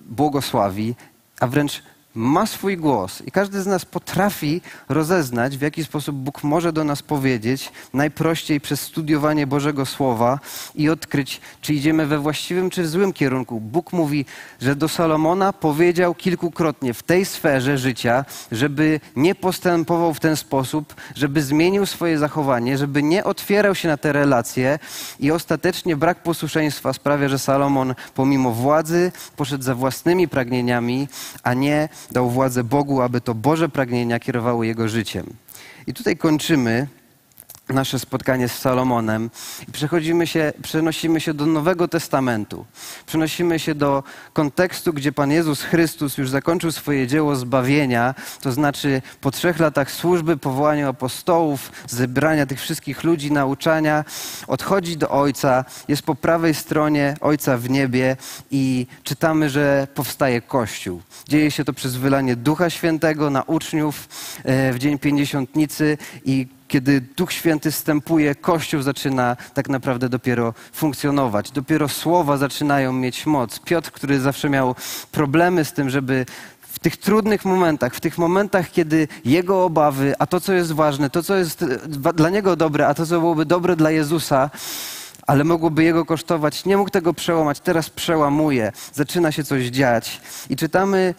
błogosławi, 0.09 0.95
a 1.39 1.47
wręcz 1.47 1.83
ma 2.15 2.45
swój 2.45 2.77
głos 2.77 3.21
i 3.25 3.31
każdy 3.31 3.61
z 3.61 3.67
nas 3.67 3.85
potrafi 3.85 4.61
rozeznać, 4.89 5.57
w 5.57 5.61
jaki 5.61 5.83
sposób 5.83 6.15
Bóg 6.15 6.43
może 6.43 6.73
do 6.73 6.83
nas 6.83 7.01
powiedzieć, 7.01 7.71
najprościej 7.93 8.61
przez 8.61 8.81
studiowanie 8.81 9.47
Bożego 9.47 9.85
Słowa 9.85 10.39
i 10.75 10.89
odkryć, 10.89 11.41
czy 11.61 11.73
idziemy 11.73 12.07
we 12.07 12.19
właściwym 12.19 12.69
czy 12.69 12.83
w 12.83 12.87
złym 12.87 13.13
kierunku. 13.13 13.59
Bóg 13.59 13.93
mówi, 13.93 14.25
że 14.61 14.75
do 14.75 14.87
Salomona 14.87 15.53
powiedział 15.53 16.15
kilkukrotnie 16.15 16.93
w 16.93 17.03
tej 17.03 17.25
sferze 17.25 17.77
życia, 17.77 18.25
żeby 18.51 18.99
nie 19.15 19.35
postępował 19.35 20.13
w 20.13 20.19
ten 20.19 20.35
sposób, 20.35 20.95
żeby 21.15 21.43
zmienił 21.43 21.85
swoje 21.85 22.17
zachowanie, 22.17 22.77
żeby 22.77 23.03
nie 23.03 23.23
otwierał 23.23 23.75
się 23.75 23.87
na 23.87 23.97
te 23.97 24.13
relacje 24.13 24.79
i 25.19 25.31
ostatecznie 25.31 25.95
brak 25.95 26.23
posłuszeństwa 26.23 26.93
sprawia, 26.93 27.29
że 27.29 27.39
Salomon 27.39 27.95
pomimo 28.15 28.51
władzy 28.51 29.11
poszedł 29.35 29.63
za 29.63 29.75
własnymi 29.75 30.27
pragnieniami, 30.27 31.07
a 31.43 31.53
nie 31.53 31.89
dał 32.11 32.29
władzę 32.29 32.63
Bogu, 32.63 33.01
aby 33.01 33.21
to 33.21 33.35
Boże 33.35 33.69
pragnienia 33.69 34.19
kierowały 34.19 34.67
jego 34.67 34.87
życiem. 34.87 35.25
I 35.87 35.93
tutaj 35.93 36.17
kończymy 36.17 36.87
nasze 37.73 37.99
spotkanie 37.99 38.47
z 38.47 38.59
Salomonem 38.59 39.29
i 39.67 39.71
przechodzimy 39.71 40.27
się, 40.27 40.53
przenosimy 40.63 41.21
się 41.21 41.33
do 41.33 41.45
Nowego 41.45 41.87
Testamentu. 41.87 42.65
Przenosimy 43.05 43.59
się 43.59 43.75
do 43.75 44.03
kontekstu, 44.33 44.93
gdzie 44.93 45.11
Pan 45.11 45.31
Jezus 45.31 45.61
Chrystus 45.61 46.17
już 46.17 46.29
zakończył 46.29 46.71
swoje 46.71 47.07
dzieło 47.07 47.35
zbawienia, 47.35 48.15
to 48.41 48.51
znaczy 48.51 49.01
po 49.21 49.31
trzech 49.31 49.59
latach 49.59 49.91
służby, 49.91 50.37
powołaniu 50.37 50.89
apostołów, 50.89 51.71
zebrania 51.87 52.45
tych 52.45 52.61
wszystkich 52.61 53.03
ludzi, 53.03 53.31
nauczania, 53.31 54.05
odchodzi 54.47 54.97
do 54.97 55.09
Ojca, 55.09 55.65
jest 55.87 56.03
po 56.03 56.15
prawej 56.15 56.53
stronie 56.53 57.15
Ojca 57.21 57.57
w 57.57 57.69
niebie 57.69 58.17
i 58.51 58.87
czytamy, 59.03 59.49
że 59.49 59.87
powstaje 59.95 60.41
Kościół. 60.41 61.01
Dzieje 61.27 61.51
się 61.51 61.63
to 61.63 61.73
przez 61.73 61.95
wylanie 61.95 62.35
Ducha 62.35 62.69
Świętego 62.69 63.29
na 63.29 63.43
uczniów 63.43 64.09
e, 64.43 64.73
w 64.73 64.79
Dzień 64.79 64.99
Pięćdziesiątnicy 64.99 65.97
i 66.25 66.47
kiedy 66.71 67.01
Duch 67.01 67.31
Święty 67.31 67.71
wstępuje, 67.71 68.35
Kościół 68.35 68.81
zaczyna 68.81 69.37
tak 69.53 69.69
naprawdę 69.69 70.09
dopiero 70.09 70.53
funkcjonować. 70.73 71.51
Dopiero 71.51 71.89
słowa 71.89 72.37
zaczynają 72.37 72.93
mieć 72.93 73.25
moc. 73.25 73.59
Piotr, 73.59 73.91
który 73.91 74.19
zawsze 74.19 74.49
miał 74.49 74.75
problemy 75.11 75.65
z 75.65 75.73
tym, 75.73 75.89
żeby 75.89 76.25
w 76.61 76.79
tych 76.79 76.97
trudnych 76.97 77.45
momentach, 77.45 77.95
w 77.95 77.99
tych 77.99 78.17
momentach, 78.17 78.71
kiedy 78.71 79.07
jego 79.25 79.63
obawy, 79.63 80.13
a 80.19 80.25
to, 80.25 80.41
co 80.41 80.53
jest 80.53 80.71
ważne, 80.71 81.09
to, 81.09 81.23
co 81.23 81.35
jest 81.35 81.65
dla 82.15 82.29
niego 82.29 82.55
dobre, 82.55 82.87
a 82.87 82.93
to, 82.93 83.05
co 83.05 83.19
byłoby 83.19 83.45
dobre 83.45 83.75
dla 83.75 83.91
Jezusa, 83.91 84.49
ale 85.27 85.43
mogłoby 85.43 85.83
jego 85.83 86.05
kosztować, 86.05 86.65
nie 86.65 86.77
mógł 86.77 86.89
tego 86.89 87.13
przełamać, 87.13 87.59
teraz 87.59 87.89
przełamuje, 87.89 88.71
zaczyna 88.93 89.31
się 89.31 89.43
coś 89.43 89.65
dziać. 89.65 90.21
I 90.49 90.55
czytamy 90.55 91.15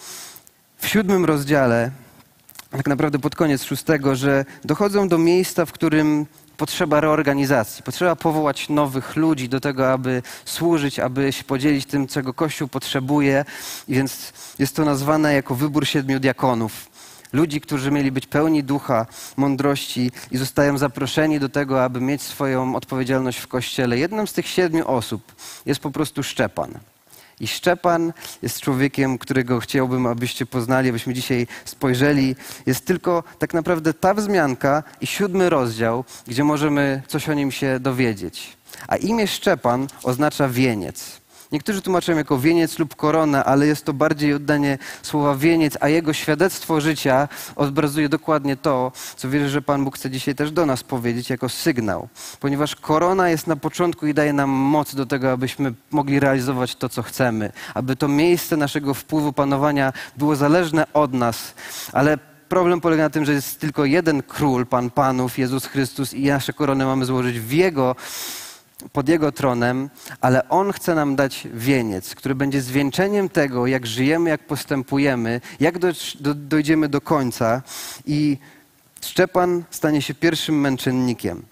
w 0.78 0.88
siódmym 0.88 1.24
rozdziale, 1.24 1.90
tak 2.76 2.86
naprawdę 2.86 3.18
pod 3.18 3.36
koniec 3.36 3.64
szóstego, 3.64 4.16
że 4.16 4.44
dochodzą 4.64 5.08
do 5.08 5.18
miejsca, 5.18 5.66
w 5.66 5.72
którym 5.72 6.26
potrzeba 6.56 7.00
reorganizacji, 7.00 7.82
potrzeba 7.82 8.16
powołać 8.16 8.68
nowych 8.68 9.16
ludzi 9.16 9.48
do 9.48 9.60
tego, 9.60 9.92
aby 9.92 10.22
służyć, 10.44 10.98
aby 10.98 11.32
się 11.32 11.44
podzielić 11.44 11.86
tym, 11.86 12.06
czego 12.06 12.34
Kościół 12.34 12.68
potrzebuje. 12.68 13.44
I 13.88 13.94
więc 13.94 14.32
jest 14.58 14.76
to 14.76 14.84
nazwane 14.84 15.34
jako 15.34 15.54
wybór 15.54 15.86
siedmiu 15.86 16.20
diakonów. 16.20 16.90
Ludzi, 17.32 17.60
którzy 17.60 17.90
mieli 17.90 18.12
być 18.12 18.26
pełni 18.26 18.64
ducha, 18.64 19.06
mądrości 19.36 20.10
i 20.30 20.36
zostają 20.38 20.78
zaproszeni 20.78 21.40
do 21.40 21.48
tego, 21.48 21.84
aby 21.84 22.00
mieć 22.00 22.22
swoją 22.22 22.76
odpowiedzialność 22.76 23.38
w 23.38 23.48
Kościele. 23.48 23.98
Jedną 23.98 24.26
z 24.26 24.32
tych 24.32 24.46
siedmiu 24.46 24.88
osób 24.88 25.34
jest 25.66 25.80
po 25.80 25.90
prostu 25.90 26.22
Szczepan. 26.22 26.78
I 27.42 27.48
Szczepan 27.48 28.12
jest 28.42 28.60
człowiekiem, 28.60 29.18
którego 29.18 29.60
chciałbym, 29.60 30.06
abyście 30.06 30.46
poznali, 30.46 30.88
abyśmy 30.88 31.14
dzisiaj 31.14 31.46
spojrzeli. 31.64 32.36
Jest 32.66 32.86
tylko 32.86 33.24
tak 33.38 33.54
naprawdę 33.54 33.94
ta 33.94 34.14
wzmianka 34.14 34.82
i 35.00 35.06
siódmy 35.06 35.50
rozdział, 35.50 36.04
gdzie 36.26 36.44
możemy 36.44 37.02
coś 37.08 37.28
o 37.28 37.34
nim 37.34 37.52
się 37.52 37.80
dowiedzieć. 37.80 38.56
A 38.88 38.96
imię 38.96 39.26
Szczepan 39.26 39.86
oznacza 40.02 40.48
wieniec. 40.48 41.21
Niektórzy 41.52 41.82
tłumaczą 41.82 42.16
jako 42.16 42.38
wieniec 42.38 42.78
lub 42.78 42.96
koronę, 42.96 43.44
ale 43.44 43.66
jest 43.66 43.84
to 43.84 43.92
bardziej 43.92 44.34
oddanie 44.34 44.78
słowa 45.02 45.36
wieniec, 45.36 45.78
a 45.80 45.88
jego 45.88 46.12
świadectwo 46.12 46.80
życia 46.80 47.28
obrazuje 47.56 48.08
dokładnie 48.08 48.56
to, 48.56 48.92
co 49.16 49.28
wierzę, 49.30 49.48
że 49.48 49.62
Pan 49.62 49.84
Bóg 49.84 49.96
chce 49.96 50.10
dzisiaj 50.10 50.34
też 50.34 50.50
do 50.50 50.66
nas 50.66 50.82
powiedzieć 50.82 51.30
jako 51.30 51.48
sygnał. 51.48 52.08
Ponieważ 52.40 52.76
korona 52.76 53.28
jest 53.28 53.46
na 53.46 53.56
początku 53.56 54.06
i 54.06 54.14
daje 54.14 54.32
nam 54.32 54.50
moc 54.50 54.94
do 54.94 55.06
tego, 55.06 55.32
abyśmy 55.32 55.74
mogli 55.90 56.20
realizować 56.20 56.76
to, 56.76 56.88
co 56.88 57.02
chcemy, 57.02 57.52
aby 57.74 57.96
to 57.96 58.08
miejsce 58.08 58.56
naszego 58.56 58.94
wpływu, 58.94 59.32
panowania 59.32 59.92
było 60.16 60.36
zależne 60.36 60.86
od 60.92 61.12
nas, 61.12 61.54
ale 61.92 62.18
problem 62.48 62.80
polega 62.80 63.02
na 63.02 63.10
tym, 63.10 63.24
że 63.24 63.32
jest 63.32 63.60
tylko 63.60 63.84
jeden 63.84 64.22
król, 64.22 64.66
Pan 64.66 64.90
Panów, 64.90 65.38
Jezus 65.38 65.66
Chrystus 65.66 66.14
i 66.14 66.26
nasze 66.26 66.52
korony 66.52 66.84
mamy 66.84 67.04
złożyć 67.04 67.40
w 67.40 67.52
Jego 67.52 67.96
pod 68.92 69.08
Jego 69.08 69.32
tronem, 69.32 69.90
ale 70.20 70.48
On 70.48 70.72
chce 70.72 70.94
nam 70.94 71.16
dać 71.16 71.48
wieniec, 71.54 72.14
który 72.14 72.34
będzie 72.34 72.62
zwieńczeniem 72.62 73.28
tego, 73.28 73.66
jak 73.66 73.86
żyjemy, 73.86 74.30
jak 74.30 74.46
postępujemy, 74.46 75.40
jak 75.60 75.78
do, 75.78 75.88
do, 76.20 76.34
dojdziemy 76.34 76.88
do 76.88 77.00
końca 77.00 77.62
i 78.06 78.38
Szczepan 79.04 79.64
stanie 79.70 80.02
się 80.02 80.14
pierwszym 80.14 80.60
męczennikiem. 80.60 81.42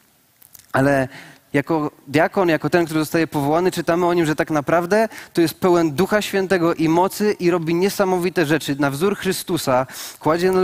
Ale 0.72 1.08
jako 1.52 1.90
diakon, 2.08 2.48
jako 2.48 2.70
ten, 2.70 2.84
który 2.84 3.00
zostaje 3.00 3.26
powołany, 3.26 3.70
czytamy 3.70 4.06
o 4.06 4.14
nim, 4.14 4.26
że 4.26 4.36
tak 4.36 4.50
naprawdę 4.50 5.08
to 5.32 5.40
jest 5.40 5.54
pełen 5.54 5.92
Ducha 5.92 6.22
Świętego 6.22 6.74
i 6.74 6.88
mocy 6.88 7.36
i 7.40 7.50
robi 7.50 7.74
niesamowite 7.74 8.46
rzeczy. 8.46 8.76
Na 8.78 8.90
wzór 8.90 9.16
Chrystusa 9.16 9.86
kładzie 10.20 10.52
na 10.52 10.60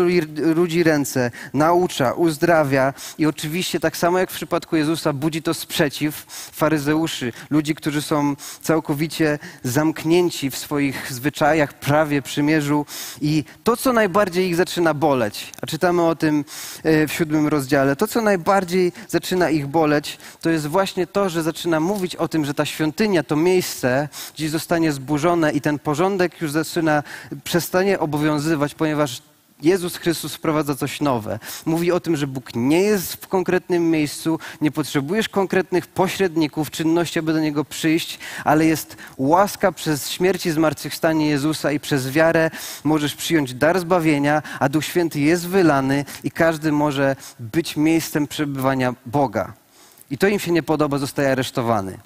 ludzi 0.54 0.82
ręce, 0.82 1.30
naucza, 1.54 2.12
uzdrawia 2.12 2.94
i 3.18 3.26
oczywiście 3.26 3.80
tak 3.80 3.96
samo 3.96 4.18
jak 4.18 4.30
w 4.30 4.34
przypadku 4.34 4.76
Jezusa 4.76 5.12
budzi 5.12 5.42
to 5.42 5.54
sprzeciw 5.54 6.24
faryzeuszy, 6.52 7.32
ludzi, 7.50 7.74
którzy 7.74 8.02
są 8.02 8.36
całkowicie 8.62 9.38
zamknięci 9.62 10.50
w 10.50 10.56
swoich 10.56 11.12
zwyczajach, 11.12 11.74
prawie, 11.74 12.22
przymierzu 12.22 12.86
i 13.20 13.44
to, 13.64 13.76
co 13.76 13.92
najbardziej 13.92 14.48
ich 14.48 14.56
zaczyna 14.56 14.94
boleć, 14.94 15.52
a 15.62 15.66
czytamy 15.66 16.02
o 16.02 16.16
tym 16.16 16.44
e, 16.82 17.06
w 17.08 17.12
siódmym 17.12 17.48
rozdziale, 17.48 17.96
to, 17.96 18.06
co 18.06 18.22
najbardziej 18.22 18.92
zaczyna 19.08 19.50
ich 19.50 19.66
boleć, 19.66 20.18
to 20.40 20.50
jest 20.50 20.66
właśnie 20.76 21.06
to, 21.06 21.28
że 21.28 21.42
zaczyna 21.42 21.80
mówić 21.80 22.16
o 22.16 22.28
tym, 22.28 22.44
że 22.44 22.54
ta 22.54 22.64
świątynia, 22.64 23.22
to 23.22 23.36
miejsce 23.36 24.08
gdzieś 24.34 24.50
zostanie 24.50 24.92
zburzone 24.92 25.52
i 25.52 25.60
ten 25.60 25.78
porządek 25.78 26.40
już 26.40 26.50
zaczyna, 26.50 27.02
przestanie 27.44 27.98
obowiązywać, 27.98 28.74
ponieważ 28.74 29.22
Jezus 29.62 29.96
Chrystus 29.96 30.34
wprowadza 30.34 30.74
coś 30.74 31.00
nowe. 31.00 31.38
Mówi 31.66 31.92
o 31.92 32.00
tym, 32.00 32.16
że 32.16 32.26
Bóg 32.26 32.54
nie 32.54 32.80
jest 32.82 33.12
w 33.12 33.28
konkretnym 33.28 33.90
miejscu, 33.90 34.38
nie 34.60 34.70
potrzebujesz 34.70 35.28
konkretnych 35.28 35.86
pośredników, 35.86 36.70
czynności, 36.70 37.18
aby 37.18 37.32
do 37.32 37.40
Niego 37.40 37.64
przyjść, 37.64 38.18
ale 38.44 38.66
jest 38.66 38.96
łaska 39.18 39.72
przez 39.72 40.10
śmierć 40.10 40.46
i 40.46 40.50
zmartwychwstanie 40.50 41.28
Jezusa 41.28 41.72
i 41.72 41.80
przez 41.80 42.10
wiarę 42.10 42.50
możesz 42.84 43.14
przyjąć 43.14 43.54
dar 43.54 43.80
zbawienia, 43.80 44.42
a 44.60 44.68
Duch 44.68 44.84
Święty 44.84 45.20
jest 45.20 45.48
wylany 45.48 46.04
i 46.24 46.30
każdy 46.30 46.72
może 46.72 47.16
być 47.40 47.76
miejscem 47.76 48.26
przebywania 48.26 48.94
Boga. 49.06 49.65
I 50.10 50.18
to 50.18 50.28
im 50.28 50.38
się 50.38 50.52
nie 50.52 50.62
podoba, 50.62 50.98
zostaje 50.98 51.32
aresztowany. 51.32 51.98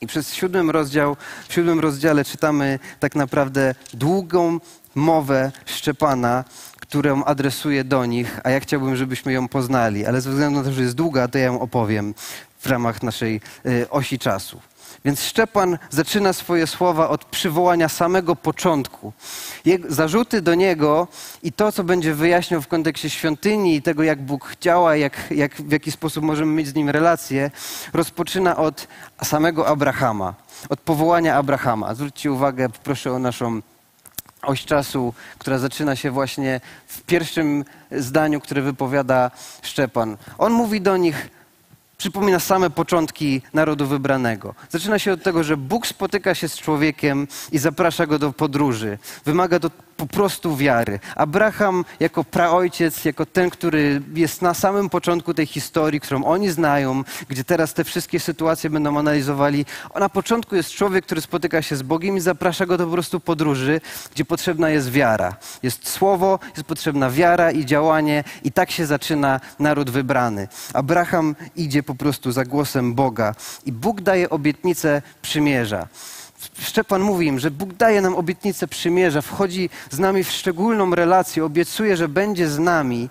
I 0.00 0.06
przez 0.06 0.34
siódmym 0.34 0.70
rozdział, 0.70 1.16
w 1.48 1.52
siódmym 1.52 1.80
rozdziale 1.80 2.24
czytamy 2.24 2.78
tak 3.00 3.14
naprawdę 3.14 3.74
długą 3.94 4.60
mowę 4.94 5.52
Szczepana, 5.66 6.44
którą 6.80 7.24
adresuje 7.24 7.84
do 7.84 8.06
nich, 8.06 8.40
a 8.44 8.50
ja 8.50 8.60
chciałbym, 8.60 8.96
żebyśmy 8.96 9.32
ją 9.32 9.48
poznali, 9.48 10.06
ale 10.06 10.20
ze 10.20 10.30
względu 10.30 10.58
na 10.58 10.64
to, 10.64 10.72
że 10.72 10.82
jest 10.82 10.94
długa, 10.94 11.28
to 11.28 11.38
ja 11.38 11.44
ją 11.44 11.60
opowiem 11.60 12.14
w 12.58 12.66
ramach 12.66 13.02
naszej 13.02 13.40
y, 13.66 13.90
osi 13.90 14.18
czasu. 14.18 14.60
Więc 15.04 15.22
Szczepan 15.22 15.78
zaczyna 15.90 16.32
swoje 16.32 16.66
słowa 16.66 17.08
od 17.08 17.24
przywołania 17.24 17.88
samego 17.88 18.36
początku. 18.36 19.12
Jego 19.64 19.92
zarzuty 19.92 20.42
do 20.42 20.54
niego 20.54 21.08
i 21.42 21.52
to, 21.52 21.72
co 21.72 21.84
będzie 21.84 22.14
wyjaśniał 22.14 22.62
w 22.62 22.68
kontekście 22.68 23.10
świątyni 23.10 23.76
i 23.76 23.82
tego, 23.82 24.02
jak 24.02 24.22
Bóg 24.22 24.56
działa, 24.60 24.96
jak, 24.96 25.30
jak, 25.30 25.54
w 25.54 25.72
jaki 25.72 25.90
sposób 25.92 26.24
możemy 26.24 26.52
mieć 26.52 26.68
z 26.68 26.74
nim 26.74 26.90
relacje, 26.90 27.50
rozpoczyna 27.92 28.56
od 28.56 28.88
samego 29.24 29.66
Abrahama, 29.66 30.34
od 30.68 30.80
powołania 30.80 31.36
Abrahama. 31.36 31.94
Zwróćcie 31.94 32.32
uwagę, 32.32 32.68
proszę 32.84 33.12
o 33.12 33.18
naszą 33.18 33.60
oś 34.42 34.64
czasu, 34.64 35.14
która 35.38 35.58
zaczyna 35.58 35.96
się 35.96 36.10
właśnie 36.10 36.60
w 36.86 37.02
pierwszym 37.02 37.64
zdaniu, 37.90 38.40
które 38.40 38.62
wypowiada 38.62 39.30
Szczepan. 39.62 40.16
On 40.38 40.52
mówi 40.52 40.80
do 40.80 40.96
nich, 40.96 41.28
przypomina 41.98 42.40
same 42.40 42.70
początki 42.70 43.42
narodu 43.54 43.86
wybranego. 43.86 44.54
Zaczyna 44.70 44.98
się 44.98 45.12
od 45.12 45.22
tego, 45.22 45.44
że 45.44 45.56
Bóg 45.56 45.86
spotyka 45.86 46.34
się 46.34 46.48
z 46.48 46.56
człowiekiem 46.56 47.28
i 47.52 47.58
zaprasza 47.58 48.06
go 48.06 48.18
do 48.18 48.32
podróży. 48.32 48.98
Wymaga 49.24 49.60
to 49.60 49.70
po 49.96 50.06
prostu 50.06 50.56
wiary. 50.56 51.00
Abraham 51.16 51.84
jako 52.00 52.24
praojciec, 52.24 53.04
jako 53.04 53.26
ten, 53.26 53.50
który 53.50 54.02
jest 54.14 54.42
na 54.42 54.54
samym 54.54 54.90
początku 54.90 55.34
tej 55.34 55.46
historii, 55.46 56.00
którą 56.00 56.24
oni 56.24 56.50
znają, 56.50 57.04
gdzie 57.28 57.44
teraz 57.44 57.74
te 57.74 57.84
wszystkie 57.84 58.20
sytuacje 58.20 58.70
będą 58.70 58.98
analizowali, 58.98 59.66
na 60.00 60.08
początku 60.08 60.56
jest 60.56 60.70
człowiek, 60.70 61.04
który 61.04 61.20
spotyka 61.20 61.62
się 61.62 61.76
z 61.76 61.82
Bogiem 61.82 62.16
i 62.16 62.20
zaprasza 62.20 62.66
go 62.66 62.78
do 62.78 62.86
po 62.86 62.92
prostu 62.92 63.20
podróży, 63.20 63.80
gdzie 64.14 64.24
potrzebna 64.24 64.70
jest 64.70 64.90
wiara. 64.90 65.36
Jest 65.62 65.88
słowo, 65.88 66.38
jest 66.56 66.68
potrzebna 66.68 67.10
wiara 67.10 67.50
i 67.50 67.66
działanie 67.66 68.24
i 68.44 68.52
tak 68.52 68.70
się 68.70 68.86
zaczyna 68.86 69.40
naród 69.58 69.90
wybrany. 69.90 70.48
Abraham 70.72 71.36
idzie 71.56 71.82
po 71.82 71.94
prostu 71.94 72.32
za 72.32 72.44
głosem 72.44 72.94
Boga 72.94 73.34
i 73.66 73.72
Bóg 73.72 74.00
daje 74.00 74.30
obietnicę 74.30 75.02
przymierza. 75.22 75.88
Szczepan 76.58 77.02
mówi 77.02 77.26
im, 77.26 77.38
że 77.38 77.50
Bóg 77.50 77.74
daje 77.74 78.00
nam 78.00 78.14
obietnicę 78.14 78.68
przymierza, 78.68 79.22
wchodzi 79.22 79.70
z 79.90 79.98
nami 79.98 80.24
w 80.24 80.30
szczególną 80.30 80.94
relację, 80.94 81.44
obiecuje, 81.44 81.96
że 81.96 82.08
będzie 82.08 82.48
z 82.48 82.58
nami, 82.58 83.08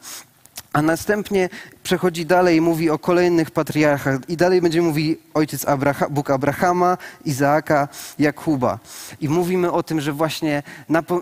a 0.74 0.82
następnie 0.82 1.50
przechodzi 1.84 2.26
dalej 2.26 2.58
i 2.58 2.62
mówi 2.62 2.90
o 2.90 3.00
kolejnych 3.00 3.52
patriarchach. 3.52 4.20
I 4.28 4.38
dalej 4.38 4.62
będzie 4.62 4.82
mówi 4.82 5.18
ojciec 5.34 5.68
Abraha, 5.68 6.10
Bóg 6.10 6.30
Abrahama, 6.30 6.98
Izaaka, 7.26 7.88
Jakuba. 8.20 8.80
I 9.22 9.30
mówimy 9.30 9.72
o 9.72 9.84
tym, 9.84 10.02
że 10.02 10.14
właśnie 10.14 10.64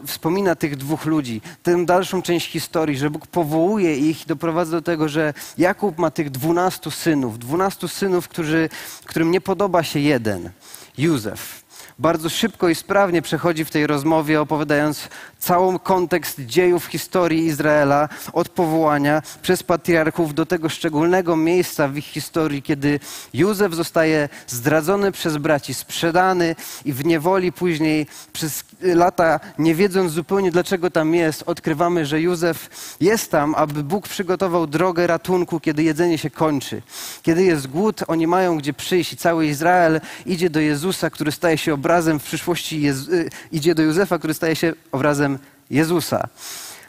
wspomina 0.05 0.55
tych 0.55 0.77
dwóch 0.77 1.05
ludzi, 1.05 1.41
tę 1.63 1.85
dalszą 1.85 2.21
część 2.21 2.51
historii, 2.51 2.97
że 2.97 3.09
Bóg 3.09 3.27
powołuje 3.27 3.97
ich 3.97 4.23
i 4.23 4.27
doprowadza 4.27 4.71
do 4.71 4.81
tego, 4.81 5.09
że 5.09 5.33
Jakub 5.57 5.97
ma 5.97 6.11
tych 6.11 6.29
dwunastu 6.29 6.91
synów. 6.91 7.39
Dwunastu 7.39 7.87
synów, 7.87 8.27
którzy, 8.27 8.69
którym 9.05 9.31
nie 9.31 9.41
podoba 9.41 9.83
się 9.83 9.99
jeden. 9.99 10.49
Józef 10.97 11.60
bardzo 12.01 12.29
szybko 12.29 12.69
i 12.69 12.75
sprawnie 12.75 13.21
przechodzi 13.21 13.65
w 13.65 13.71
tej 13.71 13.87
rozmowie, 13.87 14.41
opowiadając 14.41 15.09
cały 15.39 15.79
kontekst 15.79 16.39
dziejów 16.39 16.85
historii 16.85 17.45
Izraela, 17.45 18.09
od 18.33 18.49
powołania 18.49 19.21
przez 19.41 19.63
patriarchów 19.63 20.33
do 20.33 20.45
tego 20.45 20.69
szczególnego 20.69 21.37
miejsca 21.37 21.87
w 21.87 21.97
ich 21.97 22.05
historii, 22.05 22.61
kiedy 22.61 22.99
Józef 23.33 23.73
zostaje 23.73 24.29
zdradzony 24.47 25.11
przez 25.11 25.37
braci, 25.37 25.73
sprzedany 25.73 26.55
i 26.85 26.93
w 26.93 27.05
niewoli 27.05 27.51
później 27.51 28.07
przez 28.33 28.63
lata, 28.81 29.39
nie 29.59 29.75
wiedząc 29.75 30.11
zupełnie 30.11 30.51
dlaczego 30.51 30.91
tam 30.91 31.15
jest, 31.15 31.43
odkrywamy, 31.45 32.05
że 32.05 32.21
Józef 32.21 32.69
jest 33.01 33.31
tam, 33.31 33.55
aby 33.55 33.83
Bóg 33.83 34.07
przygotował 34.07 34.67
drogę 34.67 35.07
ratunku, 35.07 35.59
kiedy 35.59 35.83
jedzenie 35.83 36.17
się 36.17 36.29
kończy. 36.29 36.81
Kiedy 37.23 37.43
jest 37.43 37.67
głód, 37.67 38.01
oni 38.07 38.27
mają 38.27 38.57
gdzie 38.57 38.73
przyjść 38.73 39.13
i 39.13 39.17
cały 39.17 39.47
Izrael 39.47 40.01
idzie 40.25 40.49
do 40.49 40.59
Jezusa, 40.59 41.09
który 41.09 41.31
staje 41.31 41.57
się 41.57 41.73
obrazem 41.73 41.90
w 42.19 42.23
przyszłości, 42.23 42.81
Jezu, 42.81 43.13
y, 43.13 43.29
idzie 43.51 43.75
do 43.75 43.83
Józefa, 43.83 44.17
który 44.17 44.33
staje 44.33 44.55
się 44.55 44.73
obrazem 44.91 45.39
Jezusa. 45.69 46.27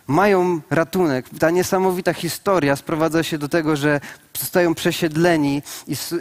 Mają 0.07 0.61
ratunek. 0.71 1.27
Ta 1.39 1.51
niesamowita 1.51 2.13
historia 2.13 2.77
sprowadza 2.77 3.23
się 3.23 3.39
do 3.39 3.49
tego, 3.49 3.77
że 3.77 4.01
zostają 4.43 4.75
przesiedleni 4.75 5.63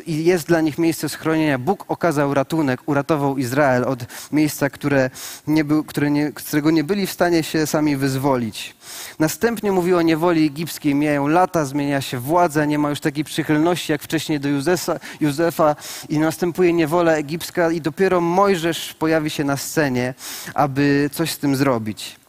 i 0.05 0.25
jest 0.25 0.47
dla 0.47 0.61
nich 0.61 0.77
miejsce 0.77 1.09
schronienia. 1.09 1.57
Bóg 1.59 1.85
okazał 1.87 2.33
ratunek, 2.33 2.81
uratował 2.85 3.37
Izrael 3.37 3.83
od 3.83 3.99
miejsca, 4.31 4.69
które 4.69 5.09
nie 5.47 5.63
był, 5.63 5.83
które 5.83 6.11
nie, 6.11 6.29
z 6.29 6.33
którego 6.47 6.71
nie 6.71 6.83
byli 6.83 7.07
w 7.07 7.11
stanie 7.11 7.43
się 7.43 7.67
sami 7.67 7.97
wyzwolić. 7.97 8.75
Następnie 9.19 9.71
mówi 9.71 9.93
o 9.93 10.01
niewoli 10.01 10.45
egipskiej. 10.45 10.95
Mijają 10.95 11.27
lata, 11.27 11.65
zmienia 11.65 12.01
się 12.01 12.19
władza, 12.19 12.65
nie 12.65 12.79
ma 12.79 12.89
już 12.89 12.99
takiej 12.99 13.23
przychylności 13.23 13.91
jak 13.91 14.01
wcześniej 14.01 14.39
do 14.39 14.49
Józefa, 14.49 14.99
Józefa 15.19 15.75
i 16.09 16.19
następuje 16.19 16.73
niewola 16.73 17.11
egipska 17.11 17.71
i 17.71 17.81
dopiero 17.81 18.21
Mojżesz 18.21 18.93
pojawi 18.93 19.29
się 19.29 19.43
na 19.43 19.57
scenie, 19.57 20.13
aby 20.53 21.09
coś 21.13 21.31
z 21.31 21.37
tym 21.37 21.55
zrobić 21.55 22.20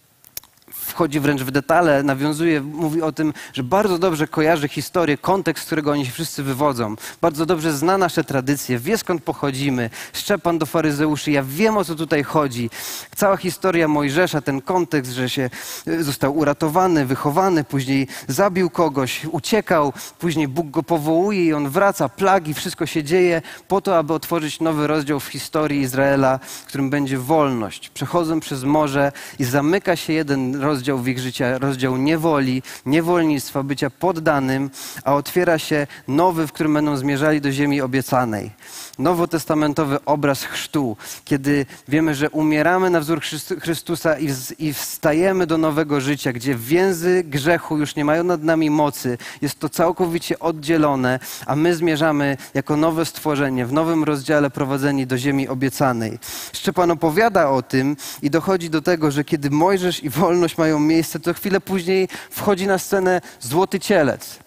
wchodzi 0.92 1.20
wręcz 1.20 1.42
w 1.42 1.50
detale, 1.50 2.02
nawiązuje, 2.02 2.61
mówi 2.61 3.02
o 3.02 3.12
tym, 3.12 3.33
że 3.52 3.62
bardzo 3.62 3.98
dobrze 3.98 4.28
kojarzy 4.28 4.68
historię, 4.68 5.18
kontekst, 5.18 5.64
z 5.64 5.66
którego 5.66 5.90
oni 5.90 6.07
się 6.07 6.12
wszyscy 6.12 6.42
wywodzą. 6.42 6.96
Bardzo 7.20 7.46
dobrze 7.46 7.72
zna 7.72 7.98
nasze 7.98 8.24
tradycje, 8.24 8.78
wie 8.78 8.98
skąd 8.98 9.22
pochodzimy. 9.24 9.90
Szczepan 10.12 10.59
do 10.59 10.66
faryzeuszy, 10.66 11.31
ja 11.31 11.42
wiem 11.42 11.76
o 11.76 11.85
co 11.85 11.94
tutaj 11.94 12.22
chodzi. 12.22 12.70
Cała 13.16 13.37
historia 13.37 13.88
Mojżesza, 13.88 14.40
ten 14.40 14.61
kontekst, 14.61 15.12
że 15.12 15.31
się 15.31 15.50
e, 15.87 16.02
został 16.02 16.37
uratowany, 16.37 17.07
wychowany, 17.07 17.64
później 17.64 18.09
zabił 18.28 18.70
kogoś, 18.70 19.24
uciekał, 19.24 19.92
później 20.18 20.48
Bóg 20.48 20.70
go 20.70 20.83
powołuje 20.83 21.44
i 21.44 21.52
on 21.52 21.68
wraca, 21.68 22.09
plagi, 22.09 22.55
wszystko 22.55 22.87
się 22.87 23.05
dzieje 23.05 23.42
po 23.68 23.81
to, 23.81 23.98
aby 23.98 24.12
otworzyć 24.12 24.61
nowy 24.61 24.87
rozdział 24.87 25.20
w 25.20 25.26
historii 25.26 25.81
Izraela, 25.81 26.38
w 26.38 26.64
którym 26.66 26.90
będzie 26.90 27.18
wolność. 27.18 27.90
Przechodzą 27.90 28.40
przez 28.40 28.64
morze 28.64 29.12
i 29.38 29.44
zamyka 29.44 29.96
się 29.96 30.12
jeden 30.12 30.62
rozdział 30.62 30.82
rozdział 30.83 30.99
w 30.99 31.09
ich 31.09 31.18
życiu, 31.18 31.45
rozdział 31.61 31.97
niewoli, 31.97 32.62
niewolnictwa, 32.87 33.62
bycia 33.62 33.90
poddanym, 33.90 34.71
a 35.05 35.14
otwiera 35.14 35.59
się 35.59 35.87
nowy, 36.09 36.47
w 36.47 36.53
którym 36.53 36.75
będą 36.75 36.97
zmierzali 36.97 37.40
do 37.40 37.53
ziemi 37.53 37.81
obiecanej. 37.81 38.51
Nowotestamentowy 38.99 40.05
obraz 40.05 40.45
chrztu, 40.45 40.97
kiedy 41.25 41.66
wiemy, 41.88 42.14
że 42.14 42.31
umieramy 42.31 42.90
na 42.90 43.01
wzór 43.01 43.21
Chrystusa 43.61 44.16
i, 44.59 44.73
wstajemy 44.73 45.47
do 45.47 45.59
nowego 45.59 46.01
życia, 46.01 46.33
gdzie 46.33 46.55
więzy 46.55 47.25
grzechu 47.25 47.79
już 47.79 47.97
nie 47.97 48.05
mają 48.05 48.25
nad 48.25 48.42
nami 48.42 48.71
mocy, 48.71 49.18
jest 49.42 49.59
to 49.59 49.68
całkowicie 49.68 50.38
oddzielone, 50.38 51.21
a 51.47 51.57
my 51.57 51.75
zmierzamy 51.77 52.37
jako 52.55 52.77
nowe 52.77 53.05
stworzenie, 53.05 53.66
w 53.66 53.73
nowym 53.73 54.05
rozdziale 54.05 54.51
prowadzeni 54.51 55.07
do 55.07 55.18
ziemi 55.18 55.49
obiecanej. 55.49 56.18
Szczepan 56.53 56.90
opowiada 56.90 57.51
o 57.51 57.62
tym 57.62 57.97
i 58.23 58.31
dochodzi 58.31 58.71
do 58.71 58.83
tego, 58.83 59.11
że 59.11 59.25
kiedy 59.25 59.51
Mojżesz 59.51 60.05
i 60.05 60.11
wolność 60.11 60.59
mają 60.59 60.72
miejsce, 60.79 61.21
to 61.21 61.35
chwilę 61.35 61.61
później 61.61 62.09
wchodzi 62.31 62.67
na 62.67 62.79
scenę 62.79 63.21
złoty 63.41 63.81
cielec. 63.81 64.39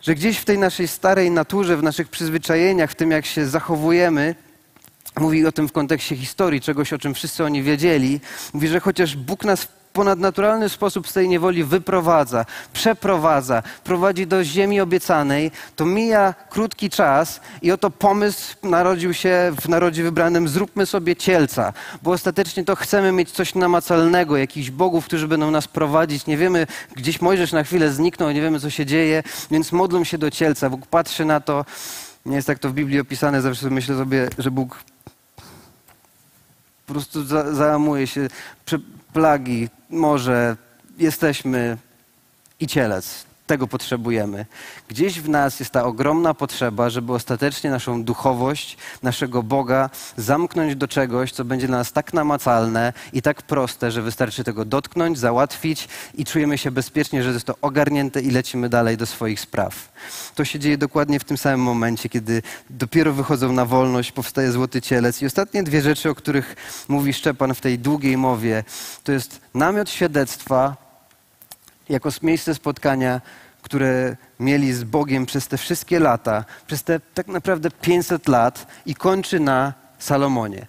Że 0.00 0.14
gdzieś 0.14 0.38
w 0.38 0.44
tej 0.44 0.58
naszej 0.58 0.88
starej 0.88 1.30
naturze, 1.30 1.76
w 1.76 1.82
naszych 1.82 2.08
przyzwyczajeniach, 2.08 2.90
w 2.90 2.94
tym 2.94 3.10
jak 3.10 3.26
się 3.26 3.46
zachowujemy, 3.46 4.34
mówi 5.20 5.46
o 5.46 5.52
tym 5.52 5.68
w 5.68 5.72
kontekście 5.72 6.16
historii, 6.16 6.60
czegoś 6.60 6.92
o 6.92 6.98
czym 6.98 7.14
wszyscy 7.14 7.44
oni 7.44 7.62
wiedzieli, 7.62 8.20
mówi, 8.52 8.68
że 8.68 8.80
chociaż 8.80 9.16
Bóg 9.16 9.44
nas 9.44 9.68
ponadnaturalny 9.92 10.68
sposób 10.68 11.08
z 11.08 11.12
tej 11.12 11.28
niewoli 11.28 11.64
wyprowadza, 11.64 12.46
przeprowadza, 12.72 13.62
prowadzi 13.84 14.26
do 14.26 14.44
ziemi 14.44 14.80
obiecanej, 14.80 15.50
to 15.76 15.84
mija 15.84 16.34
krótki 16.50 16.90
czas 16.90 17.40
i 17.62 17.72
oto 17.72 17.90
pomysł 17.90 18.56
narodził 18.62 19.14
się 19.14 19.52
w 19.60 19.68
narodzie 19.68 20.02
wybranym, 20.02 20.48
zróbmy 20.48 20.86
sobie 20.86 21.16
cielca, 21.16 21.72
bo 22.02 22.10
ostatecznie 22.10 22.64
to 22.64 22.76
chcemy 22.76 23.12
mieć 23.12 23.30
coś 23.30 23.54
namacalnego, 23.54 24.36
jakichś 24.36 24.70
bogów, 24.70 25.04
którzy 25.04 25.28
będą 25.28 25.50
nas 25.50 25.68
prowadzić. 25.68 26.26
Nie 26.26 26.36
wiemy, 26.36 26.66
gdzieś 26.96 27.20
Mojżesz 27.20 27.52
na 27.52 27.64
chwilę 27.64 27.92
zniknął, 27.92 28.30
nie 28.30 28.40
wiemy, 28.40 28.60
co 28.60 28.70
się 28.70 28.86
dzieje, 28.86 29.22
więc 29.50 29.72
modlą 29.72 30.04
się 30.04 30.18
do 30.18 30.30
cielca. 30.30 30.70
Bóg 30.70 30.86
patrzy 30.86 31.24
na 31.24 31.40
to, 31.40 31.64
nie 32.26 32.36
jest 32.36 32.46
tak 32.46 32.58
to 32.58 32.68
w 32.68 32.72
Biblii 32.72 33.00
opisane, 33.00 33.42
zawsze 33.42 33.70
myślę 33.70 33.96
sobie, 33.96 34.28
że 34.38 34.50
Bóg 34.50 34.84
po 36.86 36.94
prostu 36.94 37.24
za, 37.24 37.54
załamuje 37.54 38.06
się, 38.06 38.28
plagi, 39.12 39.68
może 39.90 40.56
jesteśmy 40.98 41.76
i 42.60 42.66
cielec. 42.66 43.29
Tego 43.50 43.66
potrzebujemy. 43.66 44.46
Gdzieś 44.88 45.20
w 45.20 45.28
nas 45.28 45.60
jest 45.60 45.72
ta 45.72 45.84
ogromna 45.84 46.34
potrzeba, 46.34 46.90
żeby 46.90 47.12
ostatecznie 47.12 47.70
naszą 47.70 48.04
duchowość, 48.04 48.76
naszego 49.02 49.42
Boga 49.42 49.90
zamknąć 50.16 50.76
do 50.76 50.88
czegoś, 50.88 51.32
co 51.32 51.44
będzie 51.44 51.66
dla 51.66 51.78
nas 51.78 51.92
tak 51.92 52.14
namacalne 52.14 52.92
i 53.12 53.22
tak 53.22 53.42
proste, 53.42 53.90
że 53.90 54.02
wystarczy 54.02 54.44
tego 54.44 54.64
dotknąć, 54.64 55.18
załatwić 55.18 55.88
i 56.14 56.24
czujemy 56.24 56.58
się 56.58 56.70
bezpiecznie, 56.70 57.22
że 57.22 57.30
jest 57.30 57.46
to 57.46 57.54
ogarnięte 57.62 58.20
i 58.20 58.30
lecimy 58.30 58.68
dalej 58.68 58.96
do 58.96 59.06
swoich 59.06 59.40
spraw. 59.40 59.92
To 60.34 60.44
się 60.44 60.58
dzieje 60.58 60.78
dokładnie 60.78 61.20
w 61.20 61.24
tym 61.24 61.38
samym 61.38 61.60
momencie, 61.60 62.08
kiedy 62.08 62.42
dopiero 62.70 63.12
wychodzą 63.12 63.52
na 63.52 63.64
wolność, 63.64 64.12
powstaje 64.12 64.52
złoty 64.52 64.82
cielec. 64.82 65.22
I 65.22 65.26
ostatnie 65.26 65.62
dwie 65.62 65.82
rzeczy, 65.82 66.10
o 66.10 66.14
których 66.14 66.56
mówi 66.88 67.12
Szczepan 67.12 67.54
w 67.54 67.60
tej 67.60 67.78
długiej 67.78 68.16
mowie, 68.16 68.64
to 69.04 69.12
jest 69.12 69.40
namiot 69.54 69.90
świadectwa 69.90 70.89
jako 71.90 72.08
miejsce 72.22 72.54
spotkania, 72.54 73.20
które 73.62 74.16
mieli 74.40 74.72
z 74.72 74.84
Bogiem 74.84 75.26
przez 75.26 75.48
te 75.48 75.56
wszystkie 75.58 76.00
lata, 76.00 76.44
przez 76.66 76.82
te 76.82 77.00
tak 77.00 77.26
naprawdę 77.26 77.70
500 77.70 78.28
lat 78.28 78.66
i 78.86 78.94
kończy 78.94 79.40
na 79.40 79.72
Salomonie. 79.98 80.66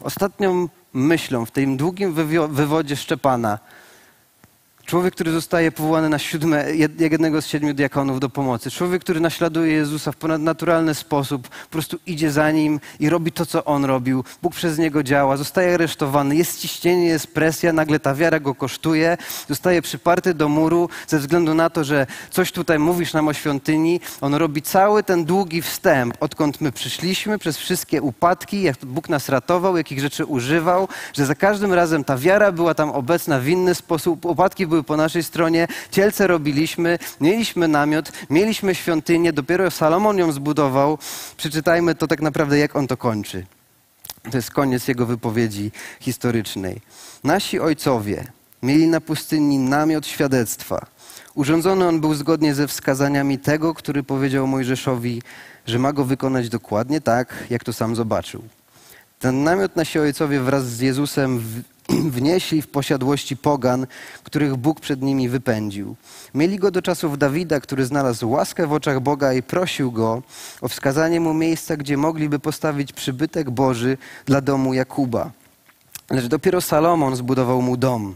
Ostatnią 0.00 0.68
myślą 0.92 1.46
w 1.46 1.50
tym 1.50 1.76
długim 1.76 2.14
wywodzie 2.48 2.96
Szczepana 2.96 3.58
Człowiek, 4.86 5.14
który 5.14 5.32
zostaje 5.32 5.72
powołany 5.72 6.08
na 6.08 6.18
siódme, 6.18 6.66
jednego 6.98 7.42
z 7.42 7.46
siedmiu 7.46 7.74
diakonów 7.74 8.20
do 8.20 8.28
pomocy. 8.28 8.70
Człowiek, 8.70 9.02
który 9.02 9.20
naśladuje 9.20 9.72
Jezusa 9.72 10.12
w 10.12 10.16
ponadnaturalny 10.16 10.94
sposób, 10.94 11.48
po 11.48 11.70
prostu 11.70 11.98
idzie 12.06 12.30
za 12.30 12.50
nim 12.50 12.80
i 13.00 13.08
robi 13.08 13.32
to, 13.32 13.46
co 13.46 13.64
on 13.64 13.84
robił. 13.84 14.24
Bóg 14.42 14.54
przez 14.54 14.78
niego 14.78 15.02
działa, 15.02 15.36
zostaje 15.36 15.74
aresztowany, 15.74 16.36
jest 16.36 16.60
ciśnienie, 16.60 17.06
jest 17.06 17.34
presja, 17.34 17.72
nagle 17.72 18.00
ta 18.00 18.14
wiara 18.14 18.40
go 18.40 18.54
kosztuje, 18.54 19.16
zostaje 19.48 19.82
przyparty 19.82 20.34
do 20.34 20.48
muru 20.48 20.88
ze 21.06 21.18
względu 21.18 21.54
na 21.54 21.70
to, 21.70 21.84
że 21.84 22.06
coś 22.30 22.52
tutaj 22.52 22.78
mówisz 22.78 23.12
nam 23.12 23.28
o 23.28 23.32
świątyni. 23.32 24.00
On 24.20 24.34
robi 24.34 24.62
cały 24.62 25.02
ten 25.02 25.24
długi 25.24 25.62
wstęp, 25.62 26.14
odkąd 26.20 26.60
my 26.60 26.72
przyszliśmy, 26.72 27.38
przez 27.38 27.58
wszystkie 27.58 28.02
upadki, 28.02 28.62
jak 28.62 28.76
Bóg 28.84 29.08
nas 29.08 29.28
ratował, 29.28 29.76
jakich 29.76 30.00
rzeczy 30.00 30.24
używał, 30.24 30.88
że 31.12 31.26
za 31.26 31.34
każdym 31.34 31.72
razem 31.72 32.04
ta 32.04 32.16
wiara 32.16 32.52
była 32.52 32.74
tam 32.74 32.90
obecna 32.90 33.40
w 33.40 33.48
inny 33.48 33.74
sposób, 33.74 34.24
upadki 34.24 34.66
były 34.66 34.73
były 34.74 34.84
po 34.84 34.96
naszej 34.96 35.22
stronie, 35.22 35.68
cielce 35.90 36.26
robiliśmy, 36.26 36.98
mieliśmy 37.20 37.68
namiot, 37.68 38.12
mieliśmy 38.30 38.74
świątynię, 38.74 39.32
dopiero 39.32 39.70
Salomon 39.70 40.18
ją 40.18 40.32
zbudował. 40.32 40.98
Przeczytajmy 41.36 41.94
to 41.94 42.06
tak 42.06 42.22
naprawdę, 42.22 42.58
jak 42.58 42.76
on 42.76 42.86
to 42.86 42.96
kończy. 42.96 43.46
To 44.30 44.36
jest 44.36 44.50
koniec 44.50 44.88
jego 44.88 45.06
wypowiedzi 45.06 45.70
historycznej. 46.00 46.80
Nasi 47.24 47.60
ojcowie 47.60 48.24
mieli 48.62 48.88
na 48.88 49.00
pustyni 49.00 49.58
namiot 49.58 50.06
świadectwa. 50.06 50.86
Urządzony 51.34 51.88
on 51.88 52.00
był 52.00 52.14
zgodnie 52.14 52.54
ze 52.54 52.66
wskazaniami 52.68 53.38
tego, 53.38 53.74
który 53.74 54.02
powiedział 54.02 54.46
Mojżeszowi, 54.46 55.22
że 55.66 55.78
ma 55.78 55.92
go 55.92 56.04
wykonać 56.04 56.48
dokładnie 56.48 57.00
tak, 57.00 57.44
jak 57.50 57.64
to 57.64 57.72
sam 57.72 57.96
zobaczył. 57.96 58.42
Ten 59.18 59.44
namiot 59.44 59.76
nasi 59.76 59.98
ojcowie 59.98 60.40
wraz 60.40 60.66
z 60.66 60.80
Jezusem 60.80 61.42
wnieśli 62.16 62.62
w 62.62 62.68
posiadłości 62.68 63.36
pogan, 63.36 63.86
których 64.24 64.56
Bóg 64.56 64.80
przed 64.80 65.02
nimi 65.02 65.28
wypędził. 65.28 65.96
Mieli 66.34 66.58
go 66.58 66.70
do 66.70 66.82
czasów 66.82 67.18
Dawida, 67.18 67.60
który 67.60 67.84
znalazł 67.84 68.30
łaskę 68.30 68.66
w 68.66 68.72
oczach 68.72 69.00
Boga 69.00 69.32
i 69.32 69.42
prosił 69.42 69.92
go 69.92 70.22
o 70.60 70.68
wskazanie 70.68 71.20
mu 71.20 71.34
miejsca, 71.34 71.76
gdzie 71.76 71.96
mogliby 71.96 72.38
postawić 72.38 72.92
przybytek 72.92 73.50
Boży 73.50 73.98
dla 74.26 74.40
domu 74.40 74.74
Jakuba. 74.74 75.30
Lecz 76.10 76.26
dopiero 76.26 76.60
Salomon 76.60 77.16
zbudował 77.16 77.62
mu 77.62 77.76
dom. 77.76 78.14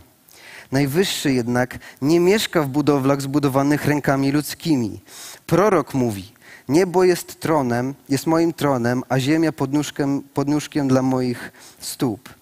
Najwyższy 0.73 1.33
jednak 1.33 1.79
nie 2.03 2.21
mieszka 2.21 2.63
w 2.63 2.69
budowlach 2.69 3.23
zbudowanych 3.23 3.85
rękami 3.85 4.33
ludzkimi. 4.33 5.01
Prorok 5.47 5.95
mówi: 5.95 6.33
Niebo 6.69 7.05
jest 7.05 7.41
tronem, 7.41 7.95
jest 8.09 8.27
moim 8.27 8.53
tronem, 8.53 9.03
a 9.09 9.19
ziemia 9.19 9.53
podnóżkiem, 9.53 10.23
podnóżkiem 10.35 10.89
dla 10.89 11.03
moich 11.03 11.53
stóp. 11.81 12.38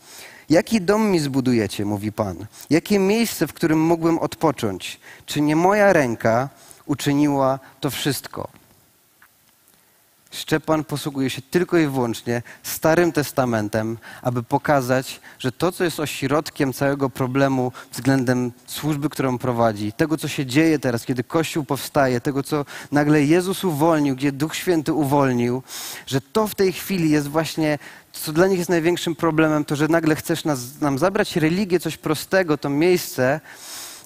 Jaki 0.51 0.81
dom 0.81 1.11
mi 1.11 1.21
zbudujecie, 1.21 1.85
mówi 1.85 2.13
Pan? 2.13 2.47
Jakie 2.71 2.99
miejsce, 2.99 3.47
w 3.47 3.53
którym 3.53 3.81
mógłbym 3.81 4.19
odpocząć? 4.19 5.01
Czy 5.27 5.41
nie 5.41 5.57
moja 5.57 5.93
ręka 5.93 6.49
uczyniła 6.87 7.59
to 7.81 7.91
wszystko? 7.91 8.49
Szczepan 10.31 10.85
posługuje 10.85 11.31
się 11.31 11.43
tylko 11.43 11.79
i 11.79 11.87
wyłącznie 11.87 12.43
Starym 12.63 13.13
Testamentem, 13.13 13.99
aby 14.23 14.43
pokazać, 14.43 15.21
że 15.39 15.53
to, 15.53 15.73
co 15.73 15.85
jest 15.85 16.01
ośrodkiem 16.01 16.73
całego 16.73 17.11
problemu 17.11 17.73
względem 17.93 18.53
służby, 18.67 19.09
którą 19.09 19.39
prowadzi, 19.39 19.93
tego, 19.93 20.17
co 20.17 20.29
się 20.29 20.47
dzieje 20.47 20.79
teraz, 20.79 21.05
kiedy 21.05 21.25
Kościół 21.25 21.65
powstaje, 21.65 22.21
tego, 22.21 22.43
co 22.43 22.65
nagle 22.93 23.25
Jezus 23.25 23.65
uwolnił, 23.65 24.17
gdzie 24.17 24.33
Duch 24.33 24.57
Święty 24.57 24.93
uwolnił, 24.93 25.63
że 26.07 26.21
to 26.21 26.47
w 26.47 26.55
tej 26.55 26.73
chwili 26.73 27.11
jest 27.11 27.29
właśnie 27.29 27.79
co 28.21 28.33
dla 28.33 28.47
nich 28.47 28.59
jest 28.59 28.71
największym 28.71 29.15
problemem, 29.15 29.65
to 29.65 29.77
że 29.77 29.89
nagle 29.89 30.17
chcesz 30.17 30.45
nas, 30.45 30.81
nam 30.81 30.99
zabrać 30.99 31.37
religię, 31.37 31.81
coś 31.81 31.97
prostego, 31.97 32.59
to 32.59 32.71
miejsce 32.71 33.41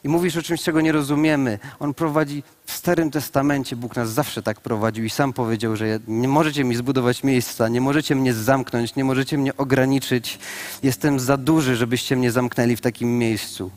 i 0.04 0.08
mówisz 0.08 0.36
o 0.36 0.42
czymś, 0.42 0.62
czego 0.62 0.80
nie 0.80 0.92
rozumiemy. 0.92 1.58
On 1.78 1.94
prowadzi 1.94 2.42
w 2.64 2.72
Starym 2.72 3.10
Testamencie, 3.10 3.76
Bóg 3.76 3.96
nas 3.96 4.12
zawsze 4.12 4.42
tak 4.42 4.60
prowadził 4.60 5.04
i 5.04 5.10
sam 5.10 5.32
powiedział, 5.32 5.76
że 5.76 5.98
nie 6.08 6.28
możecie 6.28 6.64
mi 6.64 6.76
zbudować 6.76 7.24
miejsca, 7.24 7.68
nie 7.68 7.80
możecie 7.80 8.14
mnie 8.14 8.34
zamknąć, 8.34 8.96
nie 8.96 9.04
możecie 9.04 9.38
mnie 9.38 9.56
ograniczyć. 9.56 10.38
Jestem 10.82 11.20
za 11.20 11.36
duży, 11.36 11.76
żebyście 11.76 12.16
mnie 12.16 12.32
zamknęli 12.32 12.76
w 12.76 12.80
takim 12.80 13.18
miejscu. 13.18 13.70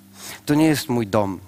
To 0.45 0.53
nie 0.53 0.65
jest 0.65 0.89
mój 0.89 1.07
dom. 1.07 1.39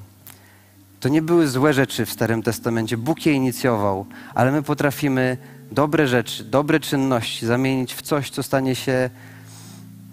To 1.00 1.10
nie 1.10 1.22
były 1.22 1.48
złe 1.48 1.74
rzeczy 1.74 2.06
w 2.06 2.12
Starym 2.12 2.44
Testamencie. 2.44 2.98
Bóg 2.98 3.26
je 3.26 3.34
inicjował, 3.34 4.06
ale 4.34 4.52
my 4.52 4.64
potrafimy 4.64 5.38
dobre 5.76 6.08
rzeczy, 6.08 6.44
dobre 6.44 6.80
czynności 6.80 7.46
zamienić 7.46 7.94
w 7.94 8.02
coś, 8.02 8.30
co 8.30 8.44
stanie 8.44 8.76
się 8.76 9.10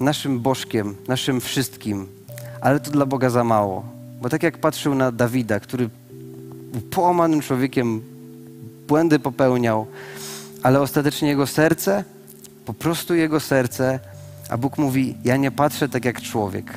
naszym 0.01 0.41
bożkiem, 0.41 0.95
naszym 1.09 1.41
wszystkim. 1.41 2.07
Ale 2.61 2.81
to 2.81 2.91
dla 2.91 3.07
Boga 3.07 3.31
za 3.31 3.45
mało. 3.45 3.85
Bo 4.21 4.29
tak 4.29 4.43
jak 4.43 4.59
patrzył 4.59 4.95
na 4.95 5.13
Dawida, 5.13 5.61
który 5.61 5.91
był 6.73 6.81
połamanym 6.81 7.41
człowiekiem, 7.41 8.03
błędy 8.89 9.19
popełniał, 9.19 9.87
ale 10.63 10.81
ostatecznie 10.81 11.29
jego 11.29 11.47
serce, 11.47 12.05
po 12.65 12.75
prostu 12.75 13.15
jego 13.15 13.41
serce, 13.41 14.01
a 14.49 14.57
Bóg 14.57 14.79
mówi: 14.79 15.17
Ja 15.25 15.37
nie 15.37 15.51
patrzę 15.51 15.89
tak 15.89 16.05
jak 16.05 16.21
człowiek. 16.21 16.75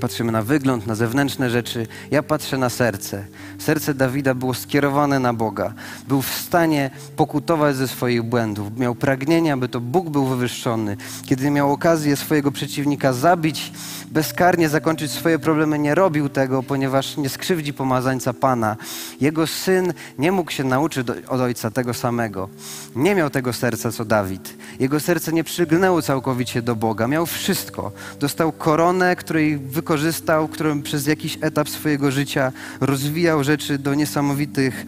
Patrzymy 0.00 0.32
na 0.32 0.42
wygląd, 0.42 0.86
na 0.86 0.94
zewnętrzne 0.94 1.50
rzeczy. 1.50 1.86
Ja 2.10 2.22
patrzę 2.22 2.58
na 2.58 2.70
serce. 2.70 3.24
Serce 3.58 3.94
Dawida 3.94 4.34
było 4.34 4.54
skierowane 4.54 5.18
na 5.18 5.34
Boga. 5.34 5.72
Był 6.08 6.22
w 6.22 6.34
stanie 6.34 6.90
pokutować 7.16 7.76
ze 7.76 7.88
swoich 7.88 8.22
błędów. 8.22 8.78
Miał 8.78 8.94
pragnienie, 8.94 9.52
aby 9.52 9.68
to 9.68 9.80
Bóg 9.80 10.10
był 10.10 10.26
wywyższony. 10.26 10.96
Kiedy 11.26 11.50
miał 11.50 11.72
okazję 11.72 12.16
swojego 12.16 12.52
przeciwnika 12.52 13.12
zabić, 13.12 13.72
bezkarnie 14.10 14.68
zakończyć 14.68 15.10
swoje 15.10 15.38
problemy, 15.38 15.78
nie 15.78 15.94
robił 15.94 16.28
tego, 16.28 16.62
ponieważ 16.62 17.16
nie 17.16 17.28
skrzywdzi 17.28 17.72
pomazańca 17.72 18.32
Pana. 18.32 18.76
Jego 19.20 19.46
syn 19.46 19.92
nie 20.18 20.32
mógł 20.32 20.50
się 20.50 20.64
nauczyć 20.64 21.06
od 21.28 21.40
ojca 21.40 21.70
tego 21.70 21.94
samego. 21.94 22.48
Nie 22.96 23.14
miał 23.14 23.30
tego 23.30 23.52
serca, 23.52 23.92
co 23.92 24.04
Dawid. 24.04 24.54
Jego 24.80 25.00
serce 25.00 25.32
nie 25.32 25.44
przygnęło 25.44 26.02
całkowicie 26.02 26.62
do 26.62 26.76
Boga. 26.76 27.06
Miał 27.06 27.26
wszystko. 27.26 27.92
Dostał 28.20 28.52
koronę, 28.52 29.16
której 29.16 29.58
wykorzystał, 29.80 30.48
którą 30.48 30.82
przez 30.82 31.06
jakiś 31.06 31.38
etap 31.40 31.68
swojego 31.68 32.10
życia 32.10 32.52
rozwijał 32.80 33.44
rzeczy 33.44 33.78
do 33.78 33.94
niesamowitych, 33.94 34.86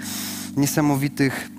niesamowitych 0.57 1.51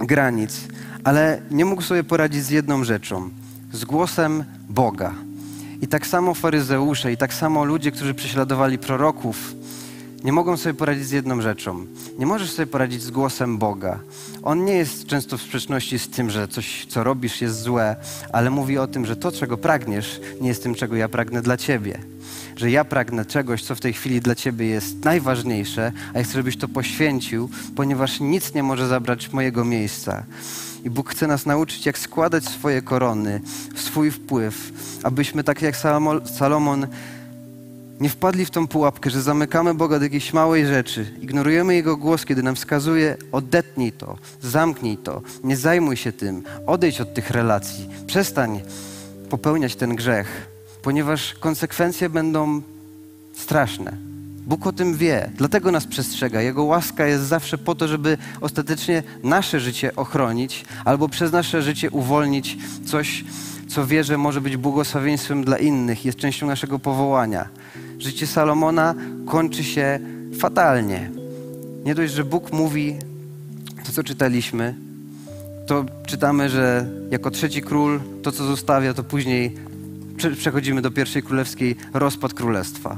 granic. 0.00 0.60
Ale 1.04 1.40
nie 1.50 1.64
mógł 1.64 1.82
sobie 1.82 2.04
poradzić 2.04 2.44
z 2.44 2.50
jedną 2.50 2.84
rzeczą. 2.84 3.30
Z 3.72 3.84
głosem 3.84 4.44
Boga. 4.68 5.14
I 5.82 5.88
tak 5.88 6.06
samo 6.06 6.34
faryzeusze, 6.34 7.12
i 7.12 7.16
tak 7.16 7.34
samo 7.34 7.64
ludzie, 7.64 7.90
którzy 7.90 8.14
prześladowali 8.14 8.78
proroków, 8.78 9.54
nie 10.24 10.32
mogą 10.32 10.56
sobie 10.56 10.74
poradzić 10.74 11.06
z 11.06 11.10
jedną 11.10 11.40
rzeczą. 11.40 11.86
Nie 12.18 12.26
możesz 12.26 12.50
sobie 12.50 12.66
poradzić 12.66 13.02
z 13.02 13.10
głosem 13.10 13.58
Boga. 13.58 14.00
On 14.42 14.64
nie 14.64 14.72
jest 14.74 15.06
często 15.06 15.38
w 15.38 15.42
sprzeczności 15.42 15.98
z 15.98 16.08
tym, 16.08 16.30
że 16.30 16.48
coś, 16.48 16.86
co 16.88 17.04
robisz, 17.04 17.40
jest 17.40 17.62
złe, 17.62 17.96
ale 18.32 18.50
mówi 18.50 18.78
o 18.78 18.86
tym, 18.86 19.06
że 19.06 19.16
to, 19.16 19.32
czego 19.32 19.56
pragniesz, 19.56 20.20
nie 20.40 20.48
jest 20.48 20.62
tym, 20.62 20.74
czego 20.74 20.96
ja 20.96 21.08
pragnę 21.08 21.42
dla 21.42 21.56
ciebie. 21.56 21.98
Że 22.56 22.70
ja 22.70 22.84
pragnę 22.84 23.24
czegoś, 23.24 23.62
co 23.62 23.74
w 23.74 23.80
tej 23.80 23.92
chwili 23.92 24.20
dla 24.20 24.34
ciebie 24.34 24.66
jest 24.66 25.04
najważniejsze, 25.04 25.92
a 26.14 26.18
ja 26.18 26.24
chcę, 26.24 26.32
żebyś 26.32 26.56
to 26.56 26.68
poświęcił, 26.68 27.50
ponieważ 27.76 28.20
nic 28.20 28.54
nie 28.54 28.62
może 28.62 28.88
zabrać 28.88 29.32
mojego 29.32 29.64
miejsca. 29.64 30.24
I 30.84 30.90
Bóg 30.90 31.10
chce 31.10 31.26
nas 31.26 31.46
nauczyć, 31.46 31.86
jak 31.86 31.98
składać 31.98 32.44
swoje 32.44 32.82
korony, 32.82 33.40
swój 33.74 34.10
wpływ, 34.10 34.72
abyśmy 35.02 35.44
tak 35.44 35.62
jak 35.62 35.76
Salomon 36.24 36.86
nie 38.00 38.08
wpadli 38.08 38.44
w 38.44 38.50
tą 38.50 38.68
pułapkę, 38.68 39.10
że 39.10 39.22
zamykamy 39.22 39.74
Boga 39.74 39.98
do 39.98 40.04
jakiejś 40.04 40.32
małej 40.32 40.66
rzeczy, 40.66 41.06
ignorujemy 41.20 41.74
Jego 41.74 41.96
głos, 41.96 42.24
kiedy 42.24 42.42
nam 42.42 42.56
wskazuje, 42.56 43.16
odetnij 43.32 43.92
to, 43.92 44.16
zamknij 44.42 44.96
to, 44.96 45.22
nie 45.44 45.56
zajmuj 45.56 45.96
się 45.96 46.12
tym, 46.12 46.42
odejdź 46.66 47.00
od 47.00 47.14
tych 47.14 47.30
relacji, 47.30 47.88
przestań 48.06 48.60
popełniać 49.30 49.76
ten 49.76 49.96
grzech, 49.96 50.48
ponieważ 50.82 51.34
konsekwencje 51.34 52.08
będą 52.08 52.62
straszne. 53.34 54.08
Bóg 54.46 54.66
o 54.66 54.72
tym 54.72 54.96
wie, 54.96 55.30
dlatego 55.36 55.70
nas 55.70 55.86
przestrzega. 55.86 56.42
Jego 56.42 56.64
łaska 56.64 57.06
jest 57.06 57.24
zawsze 57.24 57.58
po 57.58 57.74
to, 57.74 57.88
żeby 57.88 58.18
ostatecznie 58.40 59.02
nasze 59.22 59.60
życie 59.60 59.96
ochronić 59.96 60.64
albo 60.84 61.08
przez 61.08 61.32
nasze 61.32 61.62
życie 61.62 61.90
uwolnić 61.90 62.56
coś, 62.86 63.24
co 63.68 63.86
wie, 63.86 64.04
że 64.04 64.18
może 64.18 64.40
być 64.40 64.56
błogosławieństwem 64.56 65.44
dla 65.44 65.58
innych, 65.58 66.04
jest 66.04 66.18
częścią 66.18 66.46
naszego 66.46 66.78
powołania. 66.78 67.48
Życie 67.98 68.26
Salomona 68.26 68.94
kończy 69.26 69.64
się 69.64 69.98
fatalnie. 70.38 71.10
Nie 71.84 71.94
dość, 71.94 72.12
że 72.12 72.24
Bóg 72.24 72.52
mówi 72.52 72.96
to, 73.86 73.92
co 73.92 74.02
czytaliśmy, 74.02 74.74
to 75.66 75.84
czytamy, 76.06 76.48
że 76.48 76.86
jako 77.10 77.30
trzeci 77.30 77.62
król 77.62 78.00
to, 78.22 78.32
co 78.32 78.44
zostawia, 78.44 78.94
to 78.94 79.04
później 79.04 79.54
przechodzimy 80.36 80.82
do 80.82 80.90
pierwszej 80.90 81.22
królewskiej 81.22 81.76
rozpad 81.94 82.34
królestwa. 82.34 82.96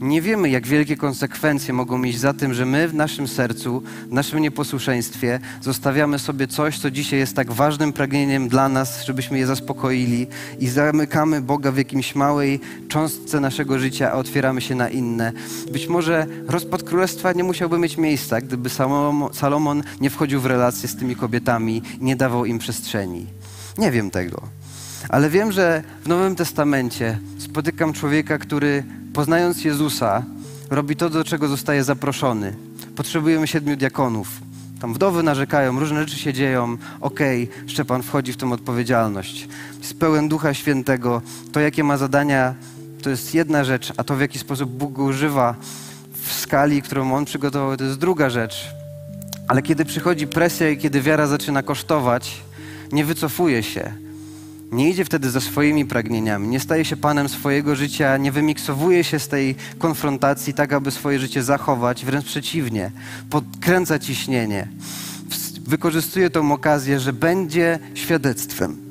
Nie 0.00 0.22
wiemy, 0.22 0.50
jak 0.50 0.66
wielkie 0.66 0.96
konsekwencje 0.96 1.74
mogą 1.74 2.02
iść 2.02 2.18
za 2.18 2.32
tym, 2.32 2.54
że 2.54 2.66
my 2.66 2.88
w 2.88 2.94
naszym 2.94 3.28
sercu, 3.28 3.82
w 4.08 4.12
naszym 4.12 4.38
nieposłuszeństwie 4.38 5.40
zostawiamy 5.60 6.18
sobie 6.18 6.46
coś, 6.46 6.78
co 6.78 6.90
dzisiaj 6.90 7.18
jest 7.18 7.36
tak 7.36 7.52
ważnym 7.52 7.92
pragnieniem 7.92 8.48
dla 8.48 8.68
nas, 8.68 9.04
żebyśmy 9.04 9.38
je 9.38 9.46
zaspokoili 9.46 10.26
i 10.58 10.68
zamykamy 10.68 11.40
Boga 11.40 11.72
w 11.72 11.76
jakimś 11.76 12.14
małej 12.14 12.60
cząstce 12.88 13.40
naszego 13.40 13.78
życia, 13.78 14.12
a 14.12 14.14
otwieramy 14.14 14.60
się 14.60 14.74
na 14.74 14.88
inne. 14.88 15.32
Być 15.72 15.88
może 15.88 16.26
rozpad 16.46 16.82
królestwa 16.82 17.32
nie 17.32 17.44
musiałby 17.44 17.78
mieć 17.78 17.96
miejsca, 17.96 18.40
gdyby 18.40 18.70
Salomon 19.32 19.82
nie 20.00 20.10
wchodził 20.10 20.40
w 20.40 20.46
relacje 20.46 20.88
z 20.88 20.96
tymi 20.96 21.16
kobietami, 21.16 21.82
nie 22.00 22.16
dawał 22.16 22.44
im 22.44 22.58
przestrzeni. 22.58 23.26
Nie 23.78 23.90
wiem 23.90 24.10
tego. 24.10 24.42
Ale 25.08 25.30
wiem, 25.30 25.52
że 25.52 25.82
w 26.04 26.08
Nowym 26.08 26.36
Testamencie 26.36 27.18
spotykam 27.38 27.92
człowieka, 27.92 28.38
który 28.38 28.84
poznając 29.12 29.64
Jezusa, 29.64 30.22
robi 30.70 30.96
to, 30.96 31.10
do 31.10 31.24
czego 31.24 31.48
zostaje 31.48 31.84
zaproszony. 31.84 32.56
Potrzebujemy 32.96 33.46
siedmiu 33.46 33.76
diakonów. 33.76 34.28
Tam 34.80 34.94
wdowy 34.94 35.22
narzekają, 35.22 35.80
różne 35.80 36.00
rzeczy 36.00 36.18
się 36.18 36.32
dzieją. 36.32 36.76
Okej, 37.00 37.50
okay, 37.50 37.68
Szczepan 37.68 38.02
wchodzi 38.02 38.32
w 38.32 38.36
tę 38.36 38.52
odpowiedzialność. 38.52 39.48
Jest 39.78 39.98
pełen 39.98 40.28
Ducha 40.28 40.54
Świętego. 40.54 41.22
To, 41.52 41.60
jakie 41.60 41.84
ma 41.84 41.96
zadania, 41.96 42.54
to 43.02 43.10
jest 43.10 43.34
jedna 43.34 43.64
rzecz, 43.64 43.92
a 43.96 44.04
to, 44.04 44.16
w 44.16 44.20
jaki 44.20 44.38
sposób 44.38 44.70
Bóg 44.70 44.92
go 44.92 45.04
używa 45.04 45.54
w 46.12 46.32
skali, 46.32 46.82
którą 46.82 47.14
On 47.14 47.24
przygotował, 47.24 47.76
to 47.76 47.84
jest 47.84 47.98
druga 47.98 48.30
rzecz. 48.30 48.68
Ale 49.48 49.62
kiedy 49.62 49.84
przychodzi 49.84 50.26
presja 50.26 50.70
i 50.70 50.78
kiedy 50.78 51.00
wiara 51.00 51.26
zaczyna 51.26 51.62
kosztować, 51.62 52.40
nie 52.92 53.04
wycofuje 53.04 53.62
się 53.62 53.92
nie 54.72 54.90
idzie 54.90 55.04
wtedy 55.04 55.30
za 55.30 55.40
swoimi 55.40 55.84
pragnieniami, 55.84 56.48
nie 56.48 56.60
staje 56.60 56.84
się 56.84 56.96
panem 56.96 57.28
swojego 57.28 57.76
życia, 57.76 58.16
nie 58.16 58.32
wymiksowuje 58.32 59.04
się 59.04 59.18
z 59.18 59.28
tej 59.28 59.54
konfrontacji 59.78 60.54
tak, 60.54 60.72
aby 60.72 60.90
swoje 60.90 61.18
życie 61.18 61.42
zachować, 61.42 62.04
wręcz 62.04 62.24
przeciwnie, 62.24 62.90
podkręca 63.30 63.98
ciśnienie. 63.98 64.68
Wykorzystuje 65.66 66.30
tą 66.30 66.52
okazję, 66.52 67.00
że 67.00 67.12
będzie 67.12 67.78
świadectwem 67.94 68.89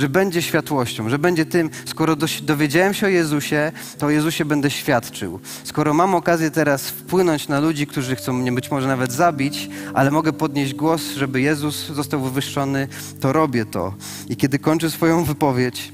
że 0.00 0.08
będzie 0.08 0.42
światłością, 0.42 1.08
że 1.08 1.18
będzie 1.18 1.46
tym, 1.46 1.70
skoro 1.84 2.16
dowiedziałem 2.42 2.94
się 2.94 3.06
o 3.06 3.08
Jezusie, 3.08 3.72
to 3.98 4.06
o 4.06 4.10
Jezusie 4.10 4.44
będę 4.44 4.70
świadczył. 4.70 5.40
Skoro 5.64 5.94
mam 5.94 6.14
okazję 6.14 6.50
teraz 6.50 6.88
wpłynąć 6.88 7.48
na 7.48 7.60
ludzi, 7.60 7.86
którzy 7.86 8.16
chcą 8.16 8.32
mnie 8.32 8.52
być 8.52 8.70
może 8.70 8.88
nawet 8.88 9.12
zabić, 9.12 9.68
ale 9.94 10.10
mogę 10.10 10.32
podnieść 10.32 10.74
głos, 10.74 11.02
żeby 11.16 11.40
Jezus 11.40 11.86
został 11.86 12.20
wywyższony, 12.20 12.88
to 13.20 13.32
robię 13.32 13.64
to. 13.64 13.94
I 14.28 14.36
kiedy 14.36 14.58
kończę 14.58 14.90
swoją 14.90 15.24
wypowiedź, 15.24 15.92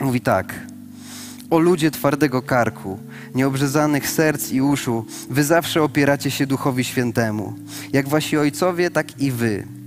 mówi 0.00 0.20
tak. 0.20 0.54
O 1.50 1.58
ludzie 1.58 1.90
twardego 1.90 2.42
karku, 2.42 2.98
nieobrzezanych 3.34 4.10
serc 4.10 4.50
i 4.50 4.60
uszu, 4.62 5.06
wy 5.30 5.44
zawsze 5.44 5.82
opieracie 5.82 6.30
się 6.30 6.46
Duchowi 6.46 6.84
Świętemu. 6.84 7.54
Jak 7.92 8.08
wasi 8.08 8.36
ojcowie, 8.38 8.90
tak 8.90 9.20
i 9.20 9.32
wy 9.32 9.77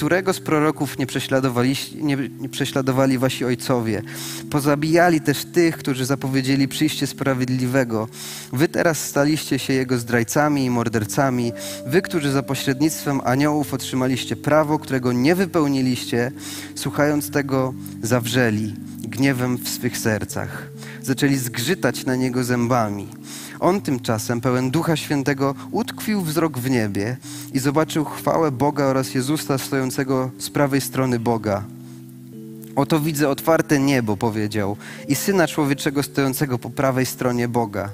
którego 0.00 0.32
z 0.32 0.40
proroków 0.40 0.98
nie 0.98 1.06
prześladowali, 1.06 1.76
nie, 1.94 2.16
nie 2.16 2.48
prześladowali 2.48 3.18
wasi 3.18 3.44
ojcowie. 3.44 4.02
Pozabijali 4.50 5.20
też 5.20 5.44
tych, 5.44 5.76
którzy 5.76 6.04
zapowiedzieli 6.06 6.68
przyjście 6.68 7.06
sprawiedliwego. 7.06 8.08
Wy 8.52 8.68
teraz 8.68 9.04
staliście 9.04 9.58
się 9.58 9.72
jego 9.72 9.98
zdrajcami 9.98 10.64
i 10.64 10.70
mordercami. 10.70 11.52
Wy, 11.86 12.02
którzy 12.02 12.32
za 12.32 12.42
pośrednictwem 12.42 13.20
aniołów 13.24 13.74
otrzymaliście 13.74 14.36
prawo, 14.36 14.78
którego 14.78 15.12
nie 15.12 15.34
wypełniliście, 15.34 16.32
słuchając 16.74 17.30
tego, 17.30 17.74
zawrzeli 18.02 18.74
gniewem 18.98 19.56
w 19.56 19.68
swych 19.68 19.98
sercach. 19.98 20.70
Zaczęli 21.02 21.36
zgrzytać 21.36 22.06
na 22.06 22.16
niego 22.16 22.44
zębami. 22.44 23.08
On 23.60 23.80
tymczasem, 23.80 24.40
pełen 24.40 24.70
Ducha 24.70 24.96
Świętego, 24.96 25.54
utkwił 25.70 26.22
wzrok 26.22 26.58
w 26.58 26.70
niebie 26.70 27.16
i 27.52 27.58
zobaczył 27.58 28.04
chwałę 28.04 28.50
Boga 28.50 28.84
oraz 28.84 29.14
Jezusa 29.14 29.58
stojącego 29.58 30.30
z 30.38 30.50
prawej 30.50 30.80
strony 30.80 31.18
Boga. 31.18 31.64
Oto 32.76 33.00
widzę 33.00 33.28
otwarte 33.28 33.78
niebo, 33.78 34.16
powiedział, 34.16 34.76
i 35.08 35.14
Syna 35.14 35.48
Człowieczego 35.48 36.02
stojącego 36.02 36.58
po 36.58 36.70
prawej 36.70 37.06
stronie 37.06 37.48
Boga. 37.48 37.90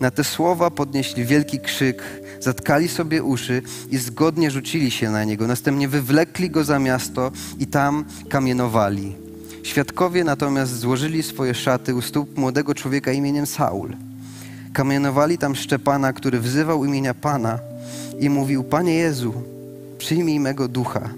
Na 0.00 0.10
te 0.10 0.24
słowa 0.24 0.70
podnieśli 0.70 1.24
wielki 1.24 1.60
krzyk, 1.60 2.02
zatkali 2.40 2.88
sobie 2.88 3.22
uszy 3.22 3.62
i 3.90 3.98
zgodnie 3.98 4.50
rzucili 4.50 4.90
się 4.90 5.10
na 5.10 5.24
niego. 5.24 5.46
Następnie 5.46 5.88
wywlekli 5.88 6.50
go 6.50 6.64
za 6.64 6.78
miasto 6.78 7.32
i 7.58 7.66
tam 7.66 8.04
kamienowali. 8.28 9.16
Świadkowie 9.62 10.24
natomiast 10.24 10.78
złożyli 10.78 11.22
swoje 11.22 11.54
szaty 11.54 11.94
u 11.94 12.02
stóp 12.02 12.36
młodego 12.38 12.74
człowieka 12.74 13.12
imieniem 13.12 13.46
Saul. 13.46 13.96
Kamienowali 14.72 15.38
tam 15.38 15.54
Szczepana, 15.54 16.12
który 16.12 16.40
wzywał 16.40 16.84
imienia 16.84 17.14
Pana 17.14 17.58
i 18.20 18.30
mówił: 18.30 18.64
Panie 18.64 18.94
Jezu, 18.94 19.34
przyjmij 19.98 20.40
mego 20.40 20.68
ducha. 20.68 21.08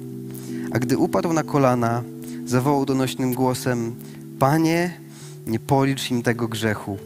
A 0.72 0.78
gdy 0.78 0.98
upadł 0.98 1.32
na 1.32 1.42
kolana, 1.42 2.02
zawołał 2.46 2.86
donośnym 2.86 3.34
głosem: 3.34 3.94
Panie, 4.38 5.00
nie 5.46 5.58
policz 5.58 6.10
im 6.10 6.22
tego 6.22 6.48
grzechu. 6.48 6.98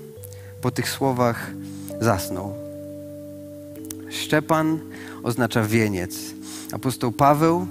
Po 0.63 0.71
tych 0.71 0.91
słowach 0.91 1.51
zasnął. 2.01 2.55
Szczepan 4.11 4.79
oznacza 5.23 5.63
wieniec. 5.63 6.17
Apostoł 6.73 7.13
Paweł 7.13 7.67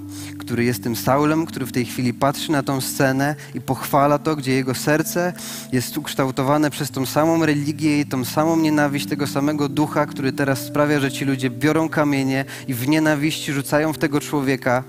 który 0.48 0.64
jest 0.64 0.84
tym 0.84 0.96
Saulem, 0.96 1.46
który 1.46 1.66
w 1.66 1.72
tej 1.72 1.86
chwili 1.86 2.14
patrzy 2.14 2.52
na 2.52 2.64
tą 2.64 2.82
scenę 2.82 3.36
i 3.56 3.62
pochwala 3.62 4.20
to, 4.20 4.36
gdzie 4.36 4.54
jego 4.54 4.76
serce 4.76 5.34
jest 5.72 5.98
ukształtowane 5.98 6.70
przez 6.70 6.92
tą 6.92 7.06
samą 7.06 7.46
religię 7.46 8.00
i 8.00 8.06
tą 8.06 8.26
samą 8.26 8.58
nienawiść 8.58 9.06
tego 9.06 9.28
samego 9.28 9.70
ducha, 9.70 10.06
który 10.06 10.32
teraz 10.32 10.60
sprawia, 10.60 11.00
że 11.00 11.12
ci 11.12 11.26
ludzie 11.26 11.50
biorą 11.50 11.90
kamienie 11.90 12.46
i 12.68 12.74
w 12.74 12.88
nienawiści 12.88 13.54
rzucają 13.54 13.94
w 13.94 13.98
tego 13.98 14.20
człowieka 14.20 14.84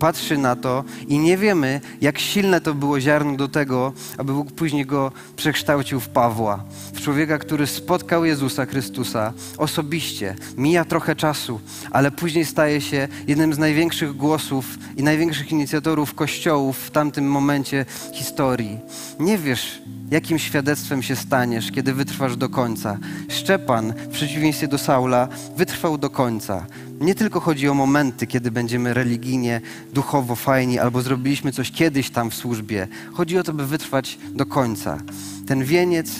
patrzy 0.00 0.38
na 0.38 0.56
to 0.56 0.84
i 1.08 1.18
nie 1.18 1.36
wiemy, 1.36 1.80
jak 2.00 2.18
silne 2.18 2.60
to 2.60 2.74
było 2.74 3.00
ziarno 3.00 3.36
do 3.36 3.48
tego, 3.48 3.92
aby 4.18 4.32
Bóg 4.32 4.52
później 4.52 4.86
go 4.86 5.12
przekształcił 5.36 6.00
w 6.00 6.08
Pawła, 6.08 6.64
w 6.92 7.00
człowieka, 7.00 7.38
który 7.38 7.66
spotkał 7.66 8.24
Jezusa 8.24 8.66
Chrystusa 8.66 9.32
osobiście. 9.58 10.34
Mija 10.56 10.84
trochę 10.84 11.16
czasu, 11.16 11.60
ale 11.90 12.10
później 12.10 12.44
staje 12.44 12.80
się 12.80 13.08
jednym 13.26 13.54
z 13.54 13.58
największych 13.58 14.16
głosów 14.16 14.78
i 14.96 15.02
największych 15.02 15.52
inicjatorów 15.52 16.14
kościołów 16.14 16.78
w 16.78 16.90
tamtym 16.90 17.30
momencie 17.30 17.84
historii. 18.12 18.78
Nie 19.18 19.38
wiesz, 19.38 19.82
jakim 20.10 20.38
świadectwem 20.38 21.02
się 21.02 21.16
staniesz, 21.16 21.70
kiedy 21.72 21.94
wytrwasz 21.94 22.36
do 22.36 22.48
końca. 22.48 22.98
Szczepan, 23.28 23.92
w 23.92 24.08
przeciwieństwie 24.08 24.68
do 24.68 24.78
Saula, 24.78 25.28
wytrwał 25.56 25.98
do 25.98 26.10
końca. 26.10 26.66
Nie 27.00 27.14
tylko 27.14 27.40
chodzi 27.40 27.68
o 27.68 27.74
momenty, 27.74 28.26
kiedy 28.26 28.50
będziemy 28.50 28.94
religijnie, 28.94 29.60
duchowo 29.92 30.36
fajni, 30.36 30.78
albo 30.78 31.02
zrobiliśmy 31.02 31.52
coś 31.52 31.70
kiedyś 31.70 32.10
tam 32.10 32.30
w 32.30 32.34
służbie. 32.34 32.88
Chodzi 33.12 33.38
o 33.38 33.42
to, 33.42 33.52
by 33.52 33.66
wytrwać 33.66 34.18
do 34.34 34.46
końca. 34.46 34.98
Ten 35.46 35.64
wieniec 35.64 36.10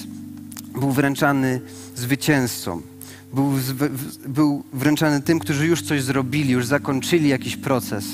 był 0.80 0.92
wręczany 0.92 1.60
zwycięzcom. 1.96 2.82
Był, 3.34 3.52
był 4.28 4.64
wręczany 4.72 5.20
tym, 5.22 5.38
którzy 5.38 5.66
już 5.66 5.82
coś 5.82 6.02
zrobili, 6.02 6.52
już 6.52 6.66
zakończyli 6.66 7.28
jakiś 7.28 7.56
proces. 7.56 8.04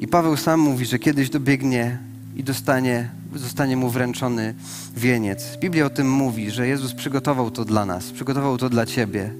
I 0.00 0.08
Paweł 0.08 0.36
sam 0.36 0.60
mówi, 0.60 0.86
że 0.86 0.98
kiedyś 0.98 1.30
dobiegnie 1.30 1.98
i 2.36 2.44
dostanie, 2.44 3.10
zostanie 3.34 3.76
mu 3.76 3.90
wręczony 3.90 4.54
wieniec. 4.96 5.56
Biblia 5.60 5.86
o 5.86 5.90
tym 5.90 6.10
mówi, 6.10 6.50
że 6.50 6.68
Jezus 6.68 6.94
przygotował 6.94 7.50
to 7.50 7.64
dla 7.64 7.86
nas, 7.86 8.10
przygotował 8.10 8.58
to 8.58 8.68
dla 8.68 8.86
Ciebie. 8.86 9.34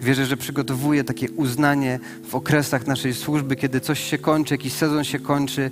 Wierzę, 0.00 0.26
że 0.26 0.36
przygotowuje 0.36 1.04
takie 1.04 1.30
uznanie 1.30 2.00
w 2.28 2.34
okresach 2.34 2.86
naszej 2.86 3.14
służby, 3.14 3.56
kiedy 3.56 3.80
coś 3.80 4.00
się 4.00 4.18
kończy, 4.18 4.54
jakiś 4.54 4.72
sezon 4.72 5.04
się 5.04 5.18
kończy, 5.18 5.70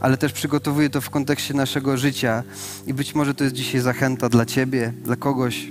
ale 0.00 0.16
też 0.16 0.32
przygotowuje 0.32 0.90
to 0.90 1.00
w 1.00 1.10
kontekście 1.10 1.54
naszego 1.54 1.96
życia. 1.96 2.42
I 2.86 2.94
być 2.94 3.14
może 3.14 3.34
to 3.34 3.44
jest 3.44 3.56
dzisiaj 3.56 3.80
zachęta 3.80 4.28
dla 4.28 4.46
Ciebie, 4.46 4.92
dla 5.04 5.16
kogoś. 5.16 5.68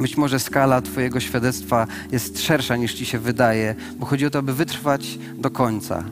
Być 0.00 0.16
może 0.16 0.40
skala 0.40 0.82
Twojego 0.82 1.20
świadectwa 1.20 1.86
jest 2.12 2.42
szersza 2.42 2.76
niż 2.76 2.94
Ci 2.94 3.06
się 3.06 3.18
wydaje, 3.18 3.74
bo 3.98 4.06
chodzi 4.06 4.26
o 4.26 4.30
to, 4.30 4.38
aby 4.38 4.54
wytrwać 4.54 5.18
do 5.38 5.50
końca. 5.50 6.04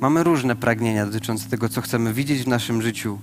Mamy 0.00 0.22
różne 0.22 0.56
pragnienia 0.56 1.06
dotyczące 1.06 1.48
tego, 1.48 1.68
co 1.68 1.80
chcemy 1.80 2.12
widzieć 2.12 2.42
w 2.42 2.48
naszym 2.48 2.82
życiu, 2.82 3.18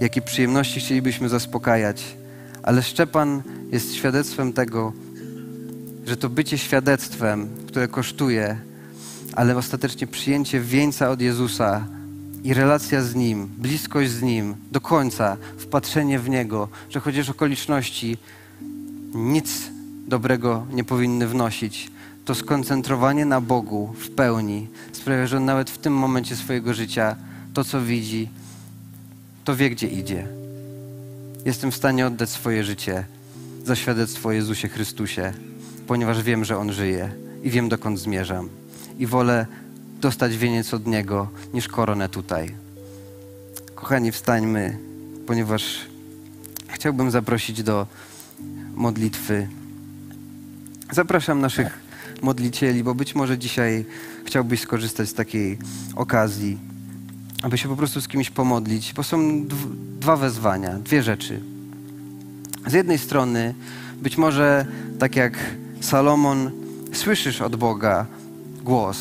jakie 0.00 0.22
przyjemności 0.22 0.80
chcielibyśmy 0.80 1.28
zaspokajać, 1.28 2.16
ale 2.62 2.82
Szczepan 2.82 3.42
jest 3.72 3.94
świadectwem 3.94 4.52
tego, 4.52 4.92
że 6.06 6.16
to 6.16 6.28
bycie 6.28 6.58
świadectwem, 6.58 7.48
które 7.66 7.88
kosztuje, 7.88 8.58
ale 9.32 9.56
ostatecznie 9.56 10.06
przyjęcie 10.06 10.60
wieńca 10.60 11.10
od 11.10 11.20
Jezusa 11.20 11.86
i 12.44 12.54
relacja 12.54 13.02
z 13.02 13.14
Nim, 13.14 13.46
bliskość 13.58 14.10
z 14.10 14.22
Nim, 14.22 14.54
do 14.72 14.80
końca, 14.80 15.36
wpatrzenie 15.58 16.18
w 16.18 16.28
Niego, 16.28 16.68
że 16.90 17.00
chociaż 17.00 17.28
okoliczności 17.28 18.18
nic 19.14 19.70
dobrego 20.06 20.66
nie 20.72 20.84
powinny 20.84 21.26
wnosić, 21.26 21.90
to 22.24 22.34
skoncentrowanie 22.34 23.24
na 23.24 23.40
Bogu 23.40 23.94
w 23.98 24.10
pełni 24.10 24.68
sprawia, 24.92 25.26
że 25.26 25.36
on 25.36 25.44
nawet 25.44 25.70
w 25.70 25.78
tym 25.78 25.92
momencie 25.92 26.36
swojego 26.36 26.74
życia 26.74 27.16
to, 27.54 27.64
co 27.64 27.82
widzi, 27.82 28.28
to 29.44 29.56
wie, 29.56 29.70
gdzie 29.70 29.86
idzie. 29.86 30.26
Jestem 31.44 31.70
w 31.70 31.76
stanie 31.76 32.06
oddać 32.06 32.30
swoje 32.30 32.64
życie 32.64 33.04
za 33.64 33.76
świadectwo 33.76 34.28
o 34.28 34.32
Jezusie 34.32 34.68
Chrystusie 34.68 35.32
ponieważ 35.90 36.22
wiem, 36.22 36.44
że 36.44 36.58
On 36.58 36.72
żyje 36.72 37.12
i 37.42 37.50
wiem, 37.50 37.68
dokąd 37.68 37.98
zmierzam. 37.98 38.48
I 38.98 39.06
wolę 39.06 39.46
dostać 40.00 40.36
wieniec 40.36 40.74
od 40.74 40.86
Niego 40.86 41.28
niż 41.54 41.68
koronę 41.68 42.08
tutaj. 42.08 42.54
Kochani, 43.74 44.12
wstańmy, 44.12 44.78
ponieważ 45.26 45.78
chciałbym 46.68 47.10
zaprosić 47.10 47.62
do 47.62 47.86
modlitwy. 48.74 49.48
Zapraszam 50.92 51.40
naszych 51.40 51.78
modlicieli, 52.22 52.84
bo 52.84 52.94
być 52.94 53.14
może 53.14 53.38
dzisiaj 53.38 53.84
chciałbyś 54.24 54.60
skorzystać 54.60 55.08
z 55.08 55.14
takiej 55.14 55.58
okazji, 55.96 56.58
aby 57.42 57.58
się 57.58 57.68
po 57.68 57.76
prostu 57.76 58.00
z 58.00 58.08
kimś 58.08 58.30
pomodlić, 58.30 58.92
bo 58.92 59.02
są 59.02 59.46
dwa 60.00 60.16
wezwania, 60.16 60.78
dwie 60.78 61.02
rzeczy. 61.02 61.40
Z 62.66 62.72
jednej 62.72 62.98
strony, 62.98 63.54
być 64.02 64.16
może 64.16 64.66
tak 64.98 65.16
jak 65.16 65.38
Salomon, 65.80 66.50
słyszysz 66.92 67.40
od 67.40 67.56
Boga 67.56 68.06
głos. 68.62 68.98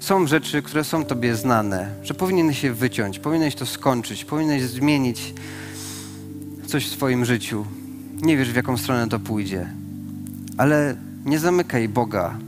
Są 0.00 0.26
rzeczy, 0.26 0.62
które 0.62 0.84
są 0.84 1.04
Tobie 1.04 1.36
znane, 1.36 1.90
że 2.02 2.14
powinieneś 2.14 2.58
się 2.58 2.72
wyciąć, 2.72 3.18
powinieneś 3.18 3.54
to 3.54 3.66
skończyć, 3.66 4.24
powinieneś 4.24 4.62
zmienić 4.62 5.34
coś 6.66 6.86
w 6.86 6.92
swoim 6.92 7.24
życiu. 7.24 7.66
Nie 8.22 8.36
wiesz, 8.36 8.52
w 8.52 8.56
jaką 8.56 8.76
stronę 8.76 9.08
to 9.08 9.18
pójdzie. 9.18 9.66
Ale 10.56 10.96
nie 11.24 11.38
zamykaj 11.38 11.88
Boga 11.88 12.38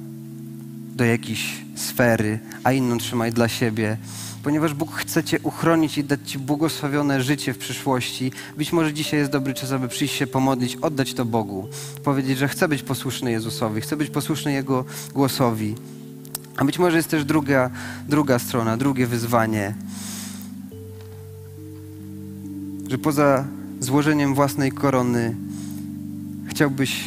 do 0.97 1.05
jakiejś 1.05 1.65
sfery, 1.75 2.39
a 2.65 2.73
inną 2.73 2.99
trzymaj 2.99 3.33
dla 3.33 3.49
siebie 3.49 3.97
ponieważ 4.45 4.75
Bóg 4.75 4.95
chce 4.95 5.25
Cię 5.25 5.39
uchronić 5.43 5.99
i 5.99 6.05
dać 6.05 6.21
Ci 6.25 6.39
błogosławione 6.39 7.23
życie 7.23 7.55
w 7.55 7.59
przyszłości. 7.59 8.33
Być 8.57 8.73
może 8.73 8.93
dzisiaj 8.93 9.21
jest 9.21 9.33
dobry 9.33 9.55
czas, 9.55 9.73
aby 9.73 9.89
przyjść 9.89 10.15
się 10.15 10.27
pomodlić, 10.27 10.77
oddać 10.77 11.15
to 11.15 11.25
Bogu. 11.25 11.69
Powiedzieć, 12.05 12.39
że 12.39 12.49
chcę 12.49 12.69
być 12.69 12.83
posłuszny 12.83 13.31
Jezusowi, 13.31 13.81
chcę 13.81 13.97
być 13.97 14.11
posłuszny 14.11 14.53
Jego 14.53 14.85
głosowi. 15.15 15.75
A 16.57 16.65
być 16.65 16.79
może 16.79 16.97
jest 16.97 17.09
też 17.09 17.25
druga, 17.25 17.71
druga 18.09 18.39
strona, 18.39 18.77
drugie 18.77 19.07
wyzwanie, 19.07 19.75
że 22.89 22.99
poza 22.99 23.45
złożeniem 23.81 24.35
własnej 24.35 24.73
korony 24.73 25.37
chciałbyś 26.49 27.05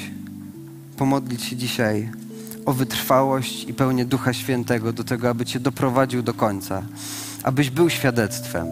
pomodlić 0.97 1.43
się 1.43 1.56
dzisiaj 1.56 2.10
o 2.65 2.73
wytrwałość 2.73 3.63
i 3.63 3.73
pełnię 3.73 4.06
Ducha 4.06 4.34
Świętego 4.34 4.93
do 4.93 5.04
tego, 5.04 5.30
aby 5.30 5.45
Cię 5.45 5.60
doprowadził 5.60 6.23
do 6.23 6.34
końca 6.34 6.84
abyś 7.43 7.69
był 7.69 7.89
świadectwem. 7.89 8.67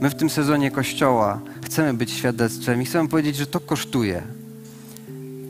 My 0.00 0.10
w 0.10 0.14
tym 0.14 0.30
sezonie 0.30 0.70
Kościoła 0.70 1.40
chcemy 1.64 1.94
być 1.94 2.10
świadectwem 2.10 2.82
i 2.82 2.84
chcemy 2.84 3.08
powiedzieć, 3.08 3.36
że 3.36 3.46
to 3.46 3.60
kosztuje. 3.60 4.22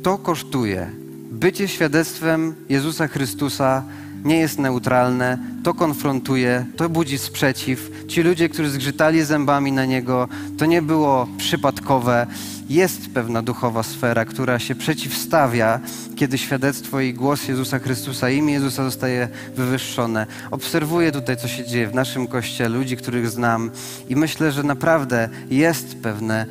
To 0.03 0.19
kosztuje. 0.19 0.91
Bycie 1.31 1.69
świadectwem 1.69 2.55
Jezusa 2.69 3.09
Chrystusa 3.09 3.83
nie 4.25 4.37
jest 4.37 4.59
neutralne, 4.59 5.39
to 5.63 5.75
konfrontuje, 5.75 6.67
to 6.77 6.89
budzi 6.89 7.19
sprzeciw. 7.19 7.91
Ci 8.09 8.23
ludzie, 8.23 8.49
którzy 8.49 8.71
zgrzytali 8.71 9.25
zębami 9.25 9.73
na 9.73 9.85
Niego, 9.85 10.29
to 10.59 10.67
nie 10.67 10.83
było 10.83 11.27
przypadkowe. 11.37 12.27
Jest 12.69 13.11
pewna 13.15 13.43
duchowa 13.43 13.83
sfera, 13.83 14.25
która 14.25 14.59
się 14.59 14.75
przeciwstawia, 14.75 15.81
kiedy 16.17 16.39
świadectwo 16.39 17.01
i 17.01 17.15
głos 17.15 17.49
Jezusa 17.49 17.79
Chrystusa, 17.79 18.31
imię 18.31 18.53
Jezusa 18.53 18.85
zostaje 18.85 19.29
wywyższone. 19.57 20.27
Obserwuję 20.51 21.13
tutaj, 21.13 21.37
co 21.37 21.49
się 21.49 21.65
dzieje 21.65 21.87
w 21.87 21.95
naszym 21.95 22.27
Kościele, 22.27 22.79
ludzi, 22.79 22.97
których 22.97 23.29
znam 23.29 23.71
i 24.09 24.17
myślę, 24.17 24.53
że 24.53 24.63
naprawdę 24.63 25.29
jest 25.51 25.97
pewne 26.03 26.47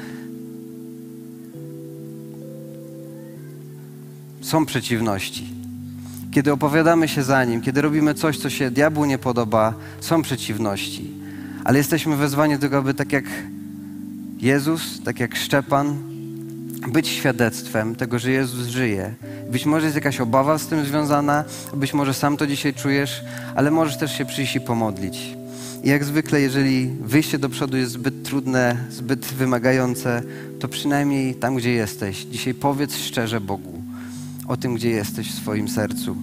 są 4.41 4.65
przeciwności 4.65 5.58
kiedy 6.31 6.51
opowiadamy 6.51 7.07
się 7.07 7.23
za 7.23 7.45
Nim, 7.45 7.61
kiedy 7.61 7.81
robimy 7.81 8.13
coś, 8.13 8.37
co 8.37 8.49
się 8.49 8.71
diabłu 8.71 9.05
nie 9.05 9.17
podoba, 9.17 9.73
są 9.99 10.21
przeciwności. 10.21 11.11
Ale 11.63 11.77
jesteśmy 11.77 12.15
wezwani 12.15 12.53
do 12.53 12.59
tego, 12.59 12.77
aby 12.77 12.93
tak 12.93 13.11
jak 13.11 13.25
Jezus, 14.39 15.03
tak 15.03 15.19
jak 15.19 15.35
Szczepan, 15.35 15.97
być 16.87 17.07
świadectwem 17.07 17.95
tego, 17.95 18.19
że 18.19 18.31
Jezus 18.31 18.67
żyje. 18.67 19.13
Być 19.51 19.65
może 19.65 19.85
jest 19.85 19.95
jakaś 19.95 20.21
obawa 20.21 20.57
z 20.57 20.67
tym 20.67 20.85
związana, 20.85 21.43
być 21.73 21.93
może 21.93 22.13
sam 22.13 22.37
to 22.37 22.47
dzisiaj 22.47 22.73
czujesz, 22.73 23.23
ale 23.55 23.71
możesz 23.71 23.97
też 23.97 24.17
się 24.17 24.25
przyjść 24.25 24.55
i 24.55 24.61
pomodlić. 24.61 25.35
I 25.83 25.89
jak 25.89 26.03
zwykle, 26.03 26.41
jeżeli 26.41 26.87
wyjście 27.01 27.39
do 27.39 27.49
przodu 27.49 27.77
jest 27.77 27.91
zbyt 27.91 28.23
trudne, 28.23 28.77
zbyt 28.89 29.25
wymagające, 29.25 30.21
to 30.59 30.67
przynajmniej 30.67 31.35
tam, 31.35 31.55
gdzie 31.55 31.71
jesteś, 31.71 32.17
dzisiaj 32.17 32.53
powiedz 32.53 32.95
szczerze 32.97 33.41
Bogu 33.41 33.78
o 34.49 34.57
tym, 34.57 34.75
gdzie 34.75 34.89
jesteś 34.89 35.31
w 35.31 35.35
swoim 35.35 35.67
sercu. 35.67 36.15